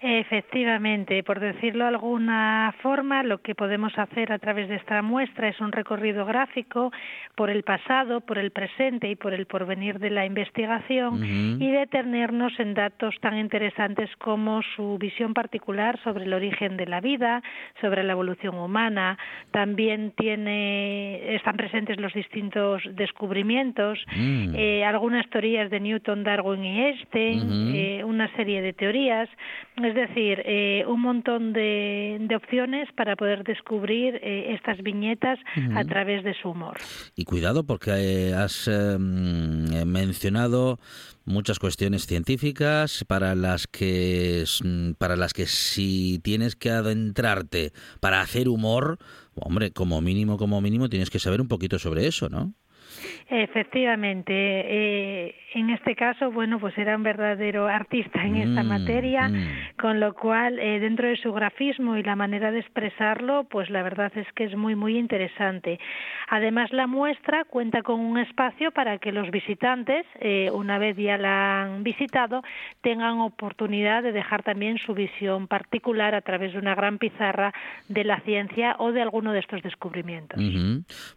[0.00, 5.48] Efectivamente, por decirlo de alguna forma, lo que podemos hacer a través de esta muestra
[5.48, 6.92] es un recorrido gráfico
[7.34, 12.52] por el pasado, por el presente y por el porvenir de la investigación y detenernos
[12.60, 17.42] en datos tan interesantes como su visión particular sobre el origen de la vida,
[17.80, 19.18] sobre la evolución humana.
[19.50, 24.54] También tiene, están presentes los distintos descubrimientos, mm.
[24.54, 29.28] eh, algunas teorías de Newton, Darwin y Einstein, eh, una serie de teorías
[29.88, 35.38] es decir, eh, un montón de, opciones para poder descubrir eh, estas viñetas
[35.74, 36.76] a través de su humor.
[37.16, 40.78] Y cuidado porque eh, has em, mencionado
[41.24, 44.44] muchas cuestiones científicas para las que
[44.98, 48.98] para las que si tienes que adentrarte para hacer humor,
[49.34, 52.54] hombre, como mínimo como mínimo tienes que saber un poquito sobre eso, ¿no?
[53.28, 59.28] Efectivamente, eh, en este caso, bueno, pues era un verdadero artista en esta mm, materia,
[59.28, 59.76] mm.
[59.80, 63.82] con lo cual, eh, dentro de su grafismo y la manera de expresarlo, pues la
[63.82, 65.78] verdad es que es muy, muy interesante.
[66.28, 71.16] Además, la muestra cuenta con un espacio para que los visitantes, eh, una vez ya
[71.16, 72.42] la han visitado,
[72.82, 77.54] tengan oportunidad de dejar también su visión particular a través de una gran pizarra
[77.88, 80.38] de la ciencia o de alguno de estos descubrimientos.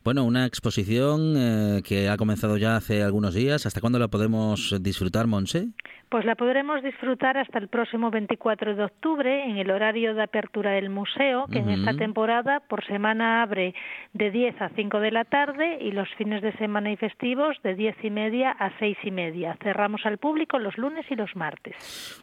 [0.04, 1.36] Bueno, una exposición
[1.84, 3.66] que ha comenzado ya hace algunos días.
[3.66, 5.70] ¿Hasta cuándo la podemos disfrutar, Monse?
[6.12, 10.72] Pues la podremos disfrutar hasta el próximo 24 de octubre en el horario de apertura
[10.72, 13.74] del museo, que en esta temporada por semana abre
[14.12, 17.76] de 10 a 5 de la tarde y los fines de semana y festivos de
[17.76, 19.58] 10 y media a 6 y media.
[19.64, 21.76] Cerramos al público los lunes y los martes.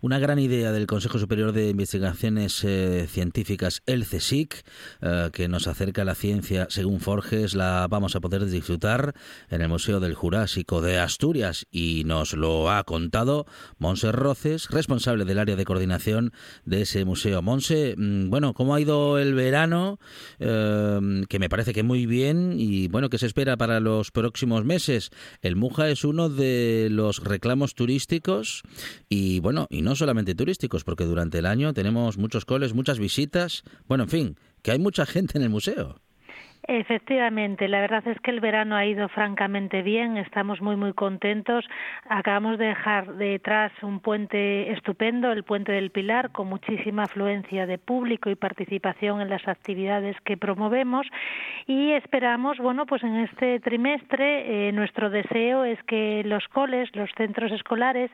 [0.03, 4.55] Una gran idea del Consejo Superior de Investigaciones eh, Científicas, el CSIC,
[5.01, 9.15] eh, que nos acerca a la ciencia según Forges, la vamos a poder disfrutar
[9.51, 13.47] en el Museo del Jurásico de Asturias y nos lo ha contado
[13.79, 16.33] Monse Roces, responsable del área de coordinación
[16.65, 17.43] de ese museo.
[17.43, 19.99] Monse, mm, bueno, ¿cómo ha ido el verano?
[20.39, 24.65] Eh, que me parece que muy bien y bueno, ¿qué se espera para los próximos
[24.65, 25.11] meses?
[25.43, 28.63] El Muja es uno de los reclamos turísticos
[29.09, 33.63] y bueno, y no solamente turísticos, porque durante el año tenemos muchos coles, muchas visitas,
[33.87, 36.01] bueno, en fin, que hay mucha gente en el museo.
[36.71, 41.65] Efectivamente, la verdad es que el verano ha ido francamente bien, estamos muy muy contentos.
[42.11, 47.79] Acabamos de dejar detrás un puente estupendo, el puente del Pilar, con muchísima afluencia de
[47.79, 51.07] público y participación en las actividades que promovemos
[51.67, 57.09] y esperamos, bueno, pues en este trimestre eh, nuestro deseo es que los coles, los
[57.17, 58.11] centros escolares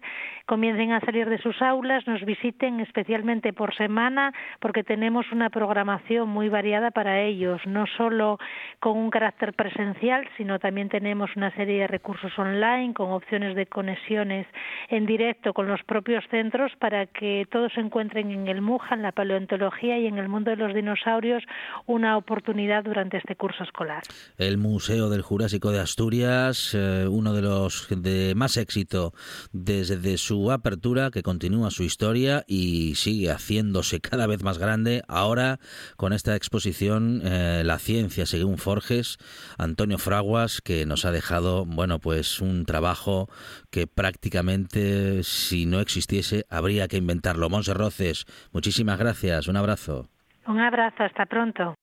[0.47, 6.29] comiencen a salir de sus aulas, nos visiten especialmente por semana porque tenemos una programación
[6.29, 8.39] muy variada para ellos, no solo
[8.81, 13.67] con un carácter presencial, sino también tenemos una serie de recursos online con opciones de
[13.67, 14.47] conexiones
[14.89, 19.13] en directo con los propios centros para que todos encuentren en el MUJA, en la
[19.13, 21.43] paleontología y en el mundo de los dinosaurios
[21.87, 24.03] una oportunidad durante este curso escolar.
[24.39, 29.13] El Museo del Jurásico de Asturias, eh, uno de los de más éxito
[29.53, 35.03] desde su apertura, que continúa su historia y sigue haciéndose cada vez más grande.
[35.09, 35.59] Ahora,
[35.97, 39.19] con esta exposición, eh, La ciencia según Forges,
[39.59, 43.29] Antonio Fraguas, que nos ha dejado, bueno, pues un trabajo
[43.71, 47.51] que prácticamente, si no existiese, habría que inventarlo.
[47.51, 49.49] Monse Roces, muchísimas gracias.
[49.49, 50.09] Un abrazo.
[50.47, 51.75] Un abrazo, hasta pronto.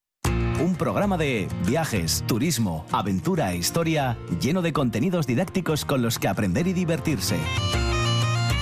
[0.62, 6.28] Un programa de viajes, turismo, aventura e historia lleno de contenidos didácticos con los que
[6.28, 7.38] aprender y divertirse.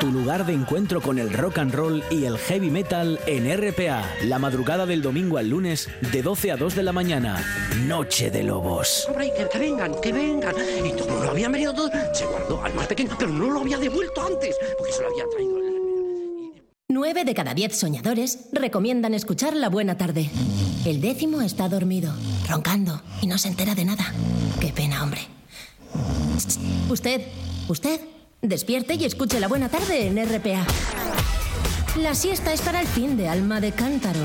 [0.00, 4.02] Tu lugar de encuentro con el rock and roll y el heavy metal en RPA.
[4.24, 7.44] La madrugada del domingo al lunes de 12 a 2 de la mañana.
[7.86, 9.04] Noche de Lobos.
[9.08, 10.54] Hombre, que, que vengan, que vengan.
[10.86, 13.76] Y como lo habían venido todos, se guardó al más pequeño, pero no lo había
[13.76, 15.60] devuelto antes, porque se lo había traído.
[16.88, 20.30] Nueve de cada diez soñadores recomiendan escuchar La Buena Tarde.
[20.86, 22.14] El décimo está dormido,
[22.48, 24.14] roncando y no se entera de nada.
[24.60, 25.20] Qué pena, hombre.
[26.88, 27.20] Usted,
[27.68, 28.00] usted,
[28.42, 30.66] despierte y escuche La Buena Tarde en RPA.
[31.96, 34.20] La siesta es para el fin de alma de cántaro.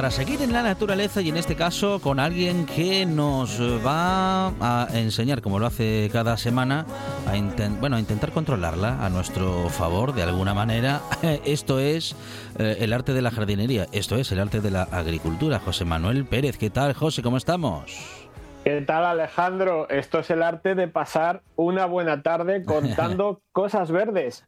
[0.00, 4.88] Para seguir en la naturaleza y en este caso con alguien que nos va a
[4.94, 6.86] enseñar, como lo hace cada semana,
[7.26, 11.02] a, inten- bueno, a intentar controlarla a nuestro favor de alguna manera.
[11.44, 12.16] Esto es
[12.58, 15.60] eh, el arte de la jardinería, esto es el arte de la agricultura.
[15.60, 17.20] José Manuel Pérez, ¿qué tal José?
[17.22, 18.19] ¿Cómo estamos?
[18.62, 19.88] ¿Qué tal Alejandro?
[19.88, 24.44] Esto es el arte de pasar una buena tarde contando cosas verdes.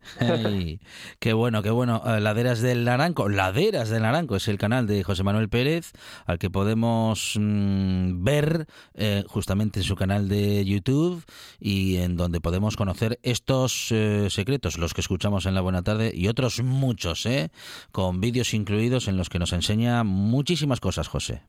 [1.19, 2.03] Qué bueno, qué bueno.
[2.05, 5.93] Eh, Laderas del Naranco, Laderas del Naranco es el canal de José Manuel Pérez,
[6.27, 11.25] al que podemos mm, ver eh, justamente en su canal de YouTube
[11.59, 16.13] y en donde podemos conocer estos eh, secretos, los que escuchamos en la Buena Tarde
[16.15, 17.51] y otros muchos, ¿eh?
[17.93, 21.45] con vídeos incluidos en los que nos enseña muchísimas cosas, José.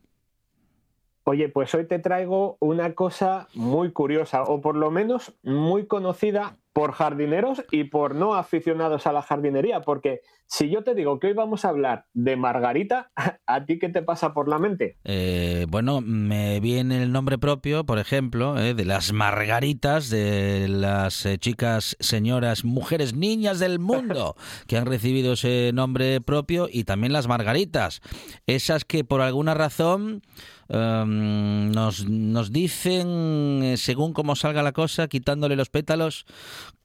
[1.26, 6.58] Oye, pues hoy te traigo una cosa muy curiosa, o por lo menos muy conocida
[6.74, 11.28] por jardineros y por no aficionados a la jardinería, porque si yo te digo que
[11.28, 13.10] hoy vamos a hablar de Margarita,
[13.46, 14.98] ¿a ti qué te pasa por la mente?
[15.04, 21.24] Eh, bueno, me viene el nombre propio, por ejemplo, eh, de las Margaritas, de las
[21.24, 24.34] eh, chicas, señoras, mujeres, niñas del mundo
[24.66, 28.02] que han recibido ese nombre propio y también las Margaritas,
[28.46, 30.22] esas que por alguna razón
[30.68, 36.26] Em, nos, nos dicen, eh, según cómo salga la cosa, quitándole los pétalos,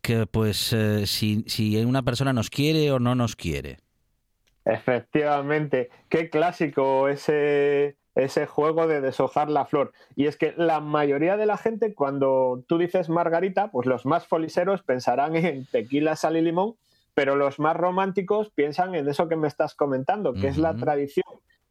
[0.02, 3.78] que pues eh, si, si una persona nos quiere o no nos quiere.
[4.66, 9.94] Efectivamente, qué clásico ese, ese juego de deshojar la flor.
[10.16, 14.28] Y es que la mayoría de la gente, cuando tú dices margarita, pues los más
[14.28, 16.76] foliseros pensarán en tequila, sal y limón,
[17.14, 21.26] pero los más románticos piensan en eso que me estás comentando, que es la tradición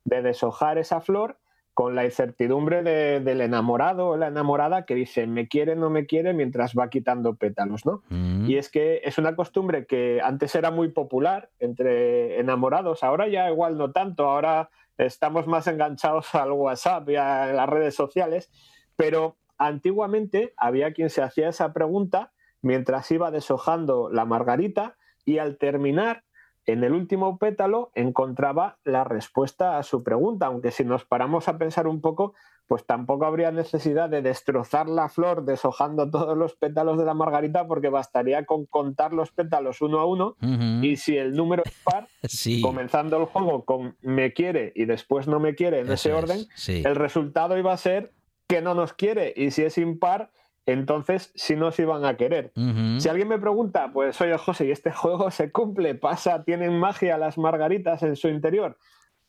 [0.05, 1.39] de deshojar esa flor
[1.79, 6.35] con la incertidumbre del enamorado o la enamorada que dice me quiere, no me quiere
[6.35, 8.03] mientras va quitando pétalos, ¿no?
[8.09, 8.51] Mm.
[8.51, 13.49] Y es que es una costumbre que antes era muy popular entre enamorados, ahora ya
[13.49, 18.51] igual no tanto, ahora estamos más enganchados al WhatsApp y a las redes sociales,
[18.97, 25.59] pero antiguamente había quien se hacía esa pregunta mientras iba deshojando la margarita y al
[25.59, 26.25] terminar
[26.69, 31.57] en el último pétalo encontraba la respuesta a su pregunta, aunque si nos paramos a
[31.57, 32.35] pensar un poco,
[32.67, 37.67] pues tampoco habría necesidad de destrozar la flor deshojando todos los pétalos de la margarita,
[37.67, 40.37] porque bastaría con contar los pétalos uno a uno,
[40.83, 42.07] y si el número es par,
[42.63, 46.95] comenzando el juego con me quiere y después no me quiere en ese orden, el
[46.97, 48.13] resultado iba a ser
[48.47, 50.31] que no nos quiere, y si es impar,
[50.73, 52.53] entonces si nos iban a querer.
[52.99, 55.95] Si alguien me pregunta, pues oye José, ¿y este juego se cumple?
[55.95, 56.45] ¿Pasa?
[56.45, 58.77] ¿Tienen magia las margaritas en su interior?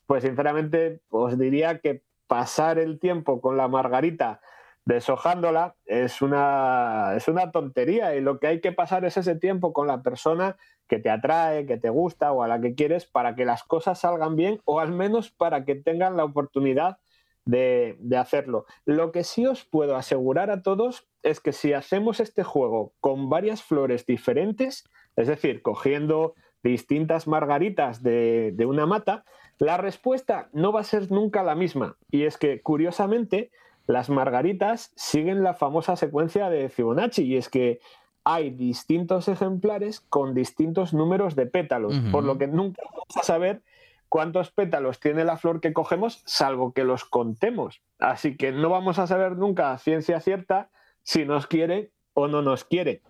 [0.06, 4.40] Pues sinceramente os diría que pasar el tiempo con la margarita
[4.84, 9.72] deshojándola es una, es una tontería y lo que hay que pasar es ese tiempo
[9.72, 10.56] con la persona
[10.88, 14.00] que te atrae, que te gusta o a la que quieres para que las cosas
[14.00, 16.98] salgan bien o al menos para que tengan la oportunidad
[17.44, 18.66] de, hacerlo.
[18.84, 23.28] Lo que sí os puedo asegurar a todos es que si hacemos este juego con
[23.28, 29.24] varias flores diferentes, es decir, cogiendo distintas margaritas de, de, una mata,
[29.58, 31.96] la respuesta no va a ser nunca la misma.
[32.10, 33.50] Y es que, curiosamente,
[33.86, 37.80] las margaritas siguen la famosa secuencia de Fibonacci, y es que
[38.24, 43.62] hay distintos ejemplares con distintos números de pétalos, por lo que nunca vamos a saber
[44.08, 47.80] cuántos pétalos tiene la flor que cogemos, salvo que los contemos.
[47.98, 50.70] Así que no vamos a saber nunca a ciencia cierta
[51.10, 53.02] si nos quiere o no nos quiere.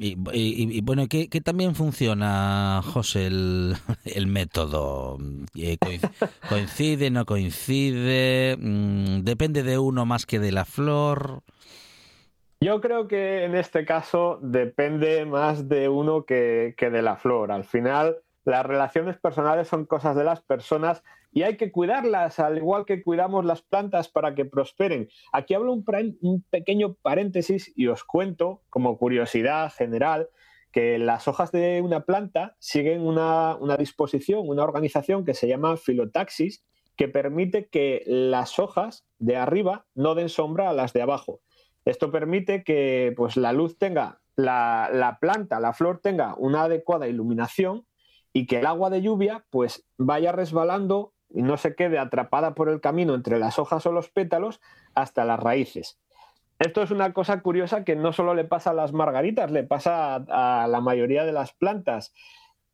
[0.00, 3.74] y, bueno, ¿qué, también funciona, José, el,
[4.06, 5.18] el método?
[5.54, 5.76] Eh,
[6.48, 8.56] ¿Coincide, no coincide?
[8.58, 11.42] Mm, ¿Depende de uno más que de la flor?
[12.60, 17.52] Yo creo que en este caso depende más de uno que, de la flor.
[17.52, 18.16] Al final,
[18.46, 23.02] las relaciones personales son cosas de las personas y hay que cuidarlas, al igual que
[23.02, 25.08] cuidamos las plantas para que prosperen.
[25.32, 25.84] Aquí hablo un,
[26.22, 30.28] un pequeño paréntesis y os cuento, como curiosidad general,
[30.72, 35.76] que las hojas de una planta siguen una, una disposición, una organización que se llama
[35.76, 36.64] filotaxis,
[36.96, 41.40] que permite que las hojas de arriba no den sombra a las de abajo.
[41.84, 47.86] Esto permite que pues, la luz tenga, la, planta, la flor tenga una adecuada iluminación
[48.32, 52.68] y que el agua de lluvia pues, vaya resbalando y no se quede atrapada por
[52.68, 54.60] el camino entre las hojas o los pétalos
[54.94, 55.98] hasta las raíces.
[56.58, 60.16] Esto es una cosa curiosa que no solo le pasa a las margaritas, le pasa
[60.16, 62.12] a, la mayoría de las plantas.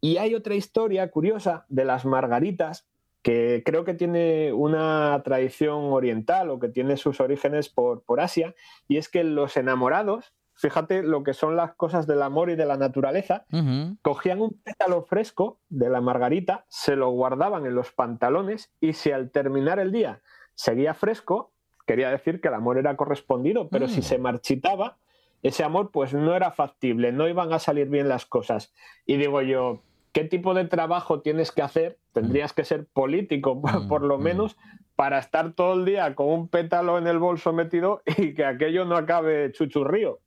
[0.00, 2.86] Y hay otra historia curiosa de las margaritas
[3.22, 8.54] que creo que tiene una tradición oriental o que tiene sus orígenes por, por Asia,
[8.86, 12.66] y es que los enamorados, fíjate lo que son las cosas del amor y de
[12.66, 13.44] la naturaleza,
[14.02, 19.10] cogían un pétalo fresco de la margarita, se lo guardaban en los pantalones y si
[19.10, 20.20] al terminar el día
[20.54, 21.52] seguía fresco,
[21.86, 24.04] quería decir que el amor era correspondido, pero si mm.
[24.04, 24.96] se marchitaba,
[25.42, 28.72] ese amor pues no era factible, no iban a salir bien las cosas.
[29.04, 29.82] Y digo yo,
[30.12, 34.56] qué tipo de trabajo tienes que hacer, tendrías que ser político por lo menos,
[34.96, 38.84] para estar todo el día con un pétalo en el bolso metido y que aquello
[38.84, 40.20] no acabe chuchurrío.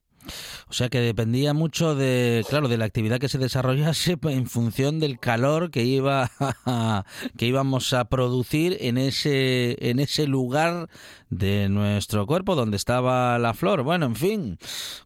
[0.70, 5.00] O sea que dependía mucho de, claro, de la actividad que se desarrollase en función
[5.00, 6.30] del calor que iba
[7.38, 10.90] que íbamos a producir en ese en ese lugar
[11.30, 13.84] de nuestro cuerpo donde estaba la flor.
[13.84, 14.58] Bueno, en fin,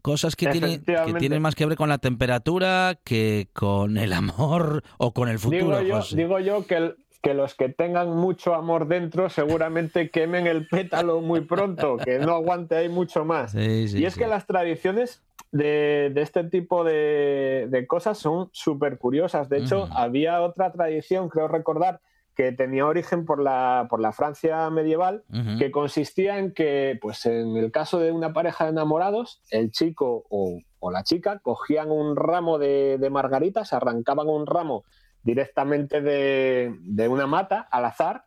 [0.01, 4.83] cosas que tienen que tienen más que ver con la temperatura que con el amor
[4.97, 5.79] o con el futuro.
[5.79, 10.47] Digo yo, digo yo que el, que los que tengan mucho amor dentro seguramente quemen
[10.47, 13.53] el pétalo muy pronto, que no aguante ahí mucho más.
[13.55, 19.49] y es que las tradiciones de, este tipo de, cosas son súper curiosas.
[19.49, 22.01] De hecho, había otra tradición, creo recordar,
[22.35, 25.23] que tenía origen por la, por la Francia medieval,
[25.59, 30.25] que consistía en que, pues en el caso de una pareja de enamorados, el chico
[30.29, 34.83] o, la chica cogían un ramo de, de margaritas, arrancaban un ramo
[35.23, 38.25] directamente de, una mata al azar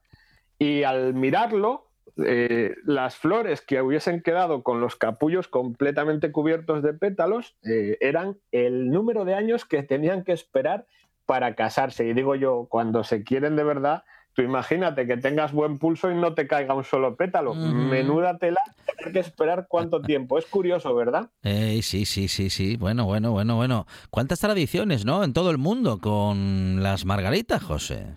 [0.59, 1.91] y al mirarlo,
[2.25, 8.39] eh, las flores que hubiesen quedado con los capullos completamente cubiertos de pétalos eh, eran
[8.53, 10.87] el número de años que tenían que esperar
[11.27, 12.07] para casarse.
[12.07, 14.05] Y digo yo, cuando se quieren de verdad,
[14.35, 17.55] Tú imagínate que tengas buen pulso y no te caiga un solo pétalo.
[17.55, 20.39] Menuda tela, tener que esperar cuánto tiempo.
[20.39, 21.31] Es curioso, ¿verdad?
[21.45, 22.77] Eh, sí, sí, sí, sí.
[22.77, 23.87] Bueno, bueno, bueno, bueno.
[24.11, 25.23] ¿Cuántas tradiciones, no?
[25.23, 28.17] En todo el mundo con las margaritas, José.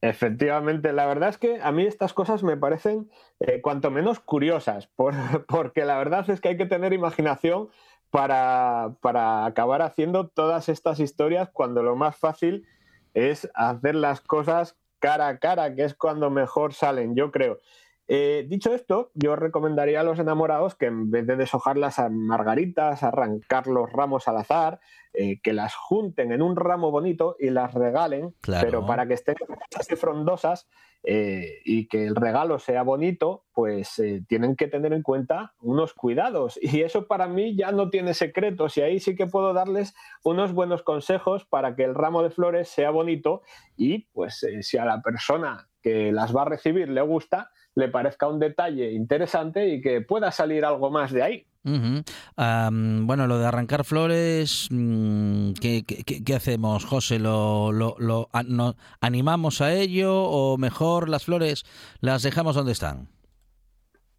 [0.00, 3.10] Efectivamente, la verdad es que a mí estas cosas me parecen
[3.40, 4.88] eh, cuanto menos curiosas,
[5.48, 7.68] porque la verdad es que hay que tener imaginación
[8.10, 12.66] para, para acabar haciendo todas estas historias cuando lo más fácil
[13.12, 17.58] es hacer las cosas cara a cara, que es cuando mejor salen, yo creo.
[18.12, 23.04] Eh, dicho esto, yo recomendaría a los enamorados que en vez de deshojar las margaritas,
[23.04, 24.80] arrancar los ramos al azar,
[25.14, 29.36] eh, que las junten en un ramo bonito y las regalen, pero para que estén
[29.78, 30.68] así frondosas
[31.04, 36.58] eh, y que el regalo sea bonito, pues tienen que tener en cuenta unos cuidados.
[36.60, 39.94] Y eso para mí ya no tiene secretos y ahí sí que puedo darles
[40.24, 43.42] unos buenos consejos para que el ramo de flores sea bonito
[43.76, 48.28] y pues si a la persona que las va a recibir le gusta, le parezca
[48.28, 51.46] un detalle interesante y que pueda salir algo más de ahí.
[51.62, 57.18] bueno, lo de arrancar flores, mm, ¿qué, hacemos, José?
[57.18, 58.28] ¿Lo, lo,
[59.00, 61.64] animamos a ello o mejor las flores
[62.00, 63.08] las dejamos donde están?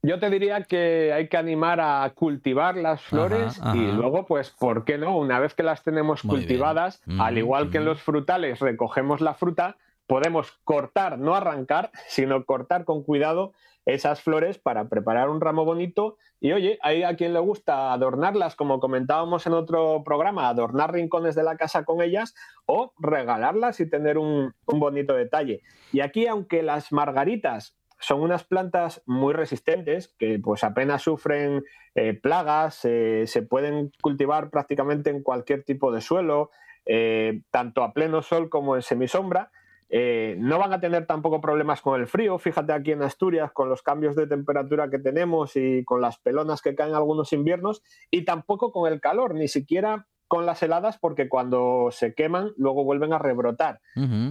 [0.03, 4.83] Yo te diría que hay que animar a cultivar las flores y luego, pues, ¿por
[4.83, 5.15] qué no?
[5.15, 9.77] Una vez que las tenemos cultivadas, al igual que en los frutales recogemos la fruta,
[10.11, 13.53] podemos cortar, no arrancar, sino cortar con cuidado
[13.85, 16.17] esas flores para preparar un ramo bonito.
[16.41, 21.33] Y oye, hay a quien le gusta adornarlas, como comentábamos en otro programa, adornar rincones
[21.33, 22.35] de la casa con ellas
[22.65, 25.61] o regalarlas y tener un, bonito detalle.
[25.93, 31.63] Y aquí, aunque las margaritas son unas plantas muy resistentes que pues apenas sufren
[31.95, 36.51] eh, plagas, eh, se pueden cultivar prácticamente en cualquier tipo de suelo,
[36.85, 39.51] eh, tanto a pleno sol como en semisombra.
[39.93, 42.39] Eh, no van a tener tampoco problemas con el frío.
[42.39, 46.61] Fíjate aquí en Asturias, con los cambios de temperatura que tenemos y con las pelonas
[46.61, 51.27] que caen algunos inviernos, y tampoco con el calor, ni siquiera con las heladas, porque
[51.27, 53.81] cuando se queman, luego vuelven a rebrotar.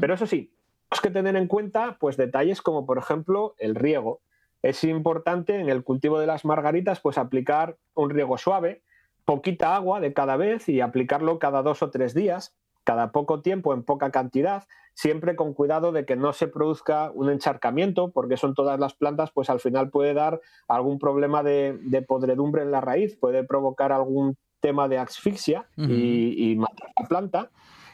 [0.01, 0.51] Pero eso sí,
[0.89, 4.23] tenemos que tener en cuenta pues, detalles como, por ejemplo, el riego.
[4.63, 8.83] Es importante en el cultivo de las margaritas pues, aplicar un riego suave,
[9.27, 12.57] poquita agua de cada vez y aplicarlo cada dos o tres días
[12.91, 14.65] cada poco tiempo en poca cantidad,
[14.95, 19.31] siempre con cuidado de que no se produzca un encharcamiento, porque son todas las plantas,
[19.31, 24.37] pues al final puede dar algún problema de, podredumbre en la raíz, puede provocar algún
[24.59, 27.51] tema de asfixia y, matar la planta.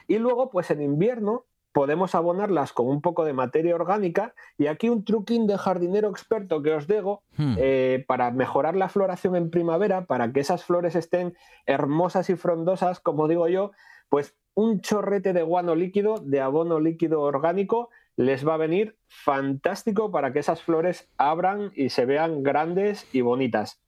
[0.09, 1.45] Y luego, pues en invierno
[1.75, 6.63] podemos abonarlas con un poco de materia orgánica y aquí un truquín de jardinero experto
[6.63, 7.57] que os digo hmm.
[7.59, 11.37] eh, para mejorar la floración en primavera, para que esas flores estén
[11.67, 13.73] hermosas y frondosas, como digo yo,
[14.09, 20.11] pues un chorrete de guano líquido, de abono líquido orgánico, les va a venir fantástico
[20.11, 23.81] para que esas flores abran y se vean grandes y bonitas.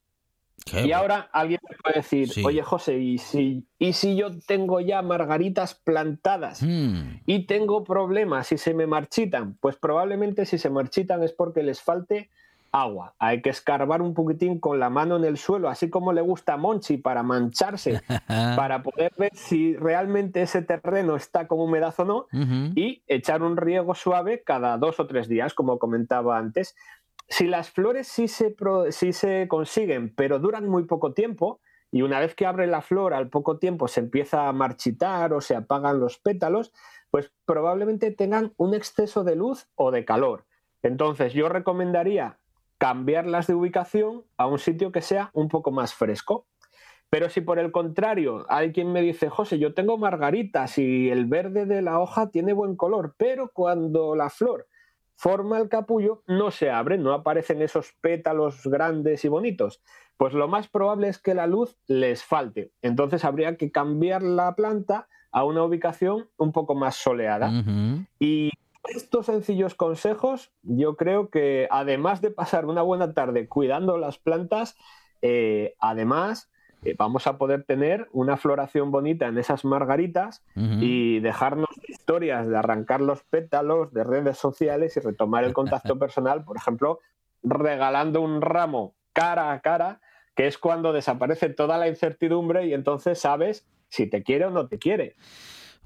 [0.84, 5.00] y ahora alguien me puede decir, oye José, ¿y si, ¿y si yo tengo ya
[5.00, 7.22] margaritas plantadas hmm.
[7.24, 9.56] y tengo problemas y se me marchitan?
[9.60, 12.28] Pues probablemente si se marchitan es porque les falte
[12.72, 13.14] agua.
[13.18, 16.54] Hay que escarbar un poquitín con la mano en el suelo, así como le gusta
[16.54, 18.00] a Monchi, para mancharse,
[18.56, 22.26] para poder ver si realmente ese terreno está con humedad o no,
[22.74, 26.74] y echar un riego suave cada dos o tres días, como comentaba antes.
[27.28, 28.54] Si las flores sí se,
[28.90, 31.60] sí se consiguen, pero duran muy poco tiempo,
[31.90, 35.40] y una vez que abre la flor, al poco tiempo se empieza a marchitar o
[35.40, 36.72] se apagan los pétalos,
[37.10, 40.44] pues probablemente tengan un exceso de luz o de calor.
[40.82, 42.38] Entonces yo recomendaría
[42.78, 46.46] cambiarlas de ubicación a un sitio que sea un poco más fresco.
[47.10, 51.26] Pero si por el contrario hay quien me dice, José, yo tengo margaritas y el
[51.26, 54.66] verde de la hoja tiene buen color, pero cuando la flor
[55.16, 59.82] forma el capullo no se abre, no aparecen esos pétalos grandes y bonitos,
[60.16, 62.72] pues lo más probable es que la luz les falte.
[62.82, 67.50] Entonces habría que cambiar la planta a una ubicación un poco más soleada.
[68.18, 68.50] Y
[68.88, 74.76] estos sencillos consejos, yo creo que además de pasar una buena tarde cuidando las plantas,
[75.22, 76.50] eh, además
[76.84, 82.56] eh, vamos a poder tener una floración bonita en esas margaritas y dejarnos historias de
[82.56, 87.00] arrancar los pétalos de redes sociales y retomar el contacto personal, por ejemplo,
[87.42, 90.00] regalando un ramo cara a cara,
[90.36, 94.68] que es cuando desaparece toda la incertidumbre y entonces sabes si te quiere o no
[94.68, 95.16] te quiere.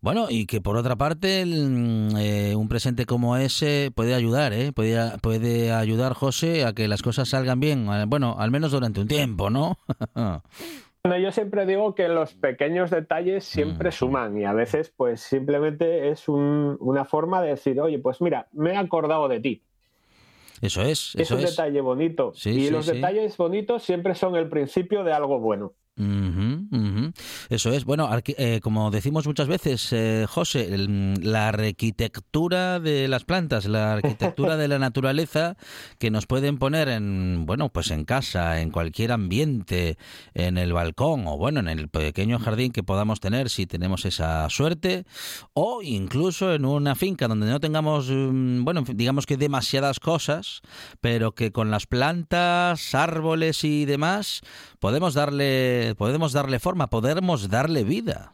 [0.03, 4.73] Bueno, y que por otra parte, mm, eh, un presente como ese puede ayudar, ¿eh?
[4.73, 9.09] Puede, puede ayudar, José, a que las cosas salgan bien, bueno, al menos durante un
[9.09, 9.79] tiempo, ¿no?
[11.05, 13.93] Bueno, yo siempre digo que los pequeños detalles siempre mm.
[13.93, 18.75] suman y a veces pues simplemente es una forma de decir, oye, pues mira, me
[18.75, 19.63] he acordado de ti.
[20.61, 21.17] Eso es.
[21.17, 22.33] es un detalle bonito.
[22.45, 25.73] y los detalles bonitos siempre son el principio de algo bueno.
[27.51, 27.85] Eso es.
[27.85, 34.57] Bueno, eh, como decimos muchas veces, eh, José, la arquitectura de las plantas, la arquitectura
[34.57, 35.57] de la naturaleza
[35.99, 39.99] que nos pueden poner en, bueno, pues en casa, en cualquier ambiente,
[40.33, 44.49] en el balcón o bueno, en el pequeño jardín que podamos tener si tenemos esa
[44.49, 45.05] suerte,
[45.53, 50.63] o incluso en una finca donde no tengamos, mm, bueno, digamos que demasiadas cosas,
[51.03, 54.41] pero que con las plantas, árboles y demás
[54.83, 58.33] podemos darle, podemos darle forma, podemos darle vida.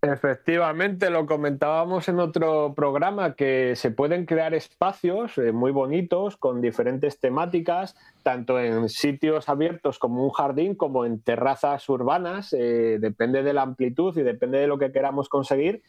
[0.00, 6.62] Efectivamente, lo comentábamos en otro programa, que se pueden crear espacios eh, muy bonitos con
[6.62, 13.42] diferentes temáticas, tanto en sitios abiertos como un jardín, como en terrazas urbanas, eh, depende
[13.42, 15.82] de la amplitud y depende de lo que queramos conseguir,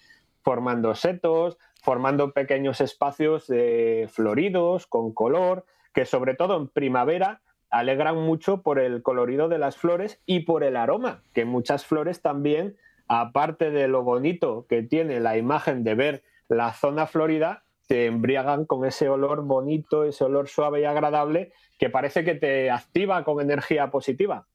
[0.44, 7.42] formando setos, formando pequeños espacios eh, floridos, con color, que sobre todo en primavera
[7.80, 12.22] alegran mucho por el colorido de las flores y por el aroma, que muchas flores
[12.22, 18.06] también, aparte de lo bonito que tiene la imagen de ver la zona florida, te
[18.06, 23.24] embriagan con ese olor bonito, ese olor suave y agradable que parece que te activa
[23.26, 24.48] con energía positiva.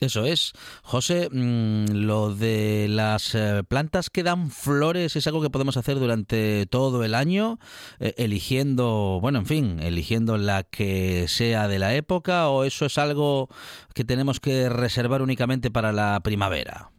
[0.00, 0.54] Eso es.
[0.82, 5.98] José, mm, lo de las eh, plantas que dan flores es algo que podemos hacer
[5.98, 7.58] durante todo el año,
[7.98, 12.96] eh, eligiendo, bueno, en fin, eligiendo la que sea de la época o eso es
[12.96, 13.50] algo
[13.92, 16.90] que tenemos que reservar únicamente para la primavera.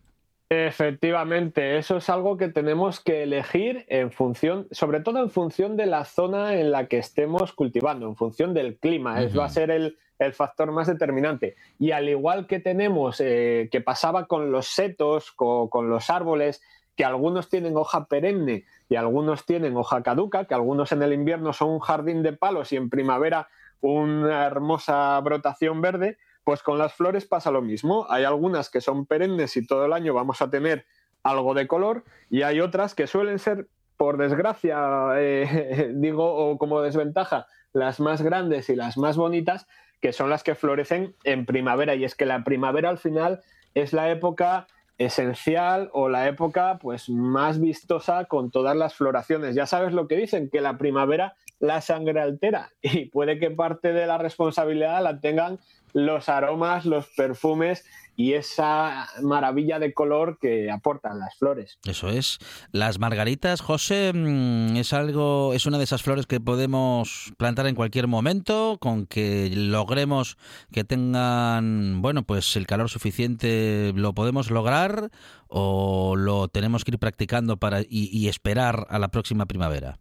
[0.53, 5.85] Efectivamente, eso es algo que tenemos que elegir en función, sobre todo en función de
[5.85, 9.21] la zona en la que estemos cultivando, en función del clima.
[9.21, 9.97] Es, va a ser el,
[10.33, 11.55] factor más determinante.
[11.79, 16.61] Y al igual que tenemos, eh, que pasaba con los setos, con, los árboles,
[16.97, 21.53] que algunos tienen hoja perenne y algunos tienen hoja caduca, que algunos en el invierno
[21.53, 23.47] son un jardín de palos y en primavera
[23.79, 28.05] una hermosa brotación verde, pues con las flores pasa lo mismo.
[28.09, 30.85] Hay algunas que son perennes y todo el año vamos a tener
[31.23, 33.67] algo de color y hay otras que suelen ser,
[33.97, 39.67] por desgracia, eh, digo, o como desventaja, las más grandes y las más bonitas,
[40.01, 41.95] que son las que florecen en primavera.
[41.95, 43.41] Y es que la primavera al final
[43.75, 44.67] es la época
[44.97, 49.55] esencial o la época pues más vistosa con todas las floraciones.
[49.55, 53.93] Ya sabes lo que dicen, que la primavera la sangre altera y puede que parte
[53.93, 55.59] de la responsabilidad la tengan
[55.93, 57.83] los aromas, los perfumes
[58.15, 61.79] y esa maravilla de color que aportan las flores.
[61.85, 62.39] Eso es.
[62.71, 67.75] Las margaritas, José, mm, es algo, es una de esas flores que podemos plantar en
[67.75, 70.37] cualquier momento, con que logremos
[70.71, 75.09] que tengan, bueno, pues el calor suficiente, lo podemos lograr
[75.47, 79.99] o lo tenemos que ir practicando para y esperar a la próxima primavera.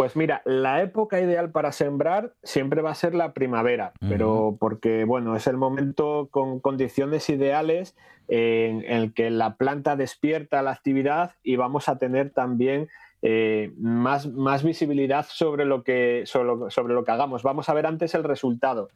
[0.00, 5.04] Pues mira, la época ideal para sembrar siempre va a ser la primavera, pero porque
[5.04, 7.94] bueno, es el momento con condiciones ideales
[8.26, 12.88] en el que la planta despierta la actividad y vamos a tener también
[13.20, 17.42] eh, más, más, visibilidad sobre lo, que, sobre, sobre lo que hagamos.
[17.42, 18.88] Vamos a ver antes el resultado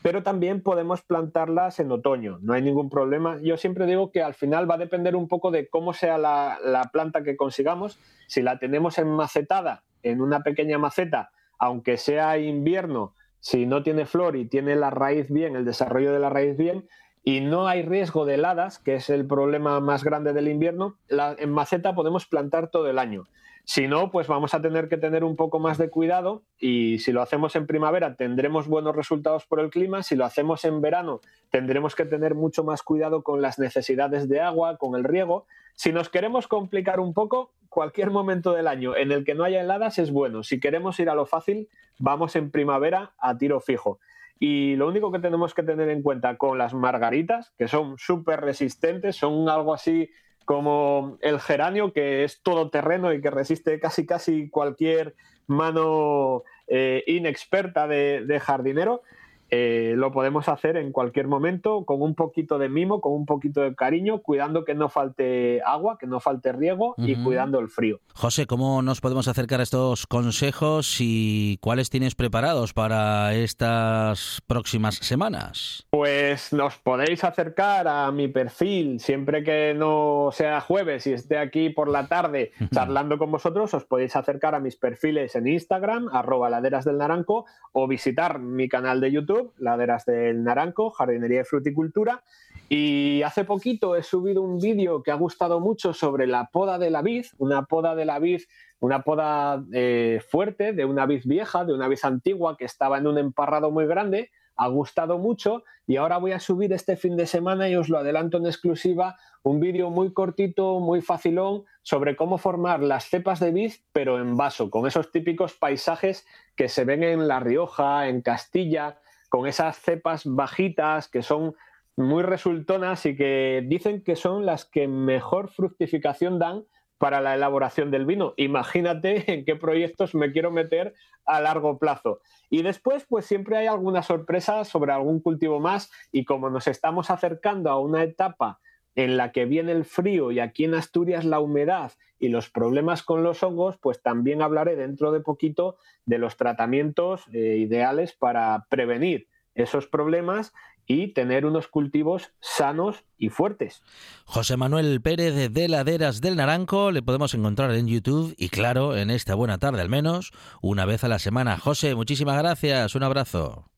[0.00, 3.38] pero también podemos plantarlas en otoño, no hay ningún problema.
[3.42, 6.58] Yo siempre digo que al final va a depender un poco de cómo sea la,
[6.64, 7.98] la planta que consigamos.
[8.28, 14.36] Si la tenemos enmacetada en una pequeña maceta, aunque sea invierno, si no tiene flor
[14.36, 16.88] y tiene la raíz bien, el desarrollo de la raíz bien,
[17.24, 21.50] y no hay riesgo de heladas, que es el problema más grande del invierno, en
[21.52, 23.26] maceta podemos plantar todo el año.
[23.70, 27.12] Si no, pues vamos a tener que tener un poco más de cuidado y si
[27.12, 31.20] lo hacemos en primavera tendremos buenos resultados por el clima, si lo hacemos en verano
[31.50, 35.44] tendremos que tener mucho más cuidado con las necesidades de agua, con el riego.
[35.78, 39.60] Si nos queremos complicar un poco, cualquier momento del año en el que no haya
[39.60, 40.42] heladas es bueno.
[40.42, 41.68] Si queremos ir a lo fácil,
[42.00, 44.00] vamos en primavera a tiro fijo.
[44.40, 48.40] Y lo único que tenemos que tener en cuenta con las margaritas, que son súper
[48.40, 50.10] resistentes, son algo así
[50.44, 55.14] como el geranio, que es todoterreno y que resiste casi casi cualquier
[55.46, 59.02] mano eh, inexperta de jardinero.
[59.50, 63.62] Eh, lo podemos hacer en cualquier momento con un poquito de mimo, con un poquito
[63.62, 68.00] de cariño, cuidando que no falte agua, que no falte riego y cuidando el frío.
[68.14, 74.96] José, ¿cómo nos podemos acercar a estos consejos y cuáles tienes preparados para estas próximas
[74.96, 75.86] semanas?
[75.90, 81.70] Pues nos podéis acercar a mi perfil siempre que no sea jueves y esté aquí
[81.70, 86.50] por la tarde charlando con vosotros, os podéis acercar a mis perfiles en Instagram, arroba
[86.50, 92.22] laderas del naranco, o visitar mi canal de YouTube Laderas del Naranco, Jardinería y Fruticultura.
[92.68, 96.90] Y hace poquito he subido un vídeo que ha gustado mucho sobre la poda de
[96.90, 98.42] la vid, una poda de la vid,
[98.80, 103.06] una poda eh, fuerte de una vid vieja, de una vid antigua que estaba en
[103.06, 104.30] un emparrado muy grande.
[104.56, 107.96] Ha gustado mucho y ahora voy a subir este fin de semana y os lo
[107.96, 113.52] adelanto en exclusiva, un vídeo muy cortito, muy facilón sobre cómo formar las cepas de
[113.52, 116.26] vid, pero en vaso, con esos típicos paisajes
[116.56, 118.98] que se ven en La Rioja, en Castilla,
[119.28, 121.54] con esas cepas bajitas que son
[121.96, 126.64] muy resultonas y que dicen que son las que mejor fructificación dan
[126.98, 128.34] para la elaboración del vino.
[128.36, 132.20] Imagínate en qué proyectos me quiero meter a largo plazo.
[132.50, 137.10] Y después, pues siempre hay alguna sorpresa sobre algún cultivo más y como nos estamos
[137.10, 138.58] acercando a una etapa
[138.98, 143.04] en la que viene el frío y aquí en Asturias la humedad y los problemas
[143.04, 148.66] con los hongos, pues también hablaré dentro de poquito de los tratamientos eh, ideales para
[148.68, 150.52] prevenir esos problemas
[150.84, 153.84] y tener unos cultivos sanos y fuertes.
[154.24, 159.10] José Manuel Pérez de Laderas del Naranco le podemos encontrar en YouTube y claro, en
[159.10, 161.56] esta buena tarde al menos, una vez a la semana.
[161.56, 163.70] José, muchísimas gracias, un abrazo.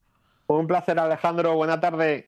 [0.46, 2.26] Un placer Alejandro, buena tarde.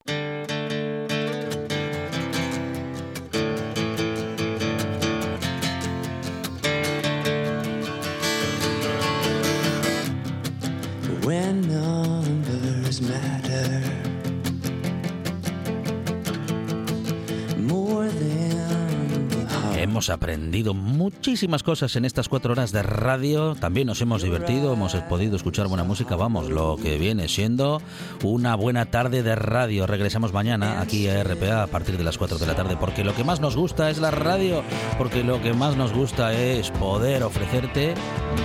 [20.02, 23.54] Hemos aprendido muchísimas cosas en estas cuatro horas de radio.
[23.54, 26.16] También nos hemos divertido, hemos podido escuchar buena música.
[26.16, 27.80] Vamos, lo que viene siendo
[28.24, 29.86] una buena tarde de radio.
[29.86, 33.14] Regresamos mañana aquí a RPA a partir de las 4 de la tarde, porque lo
[33.14, 34.64] que más nos gusta es la radio,
[34.98, 37.94] porque lo que más nos gusta es poder ofrecerte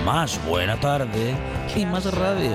[0.04, 1.34] más buena tarde
[1.74, 2.54] y más radio.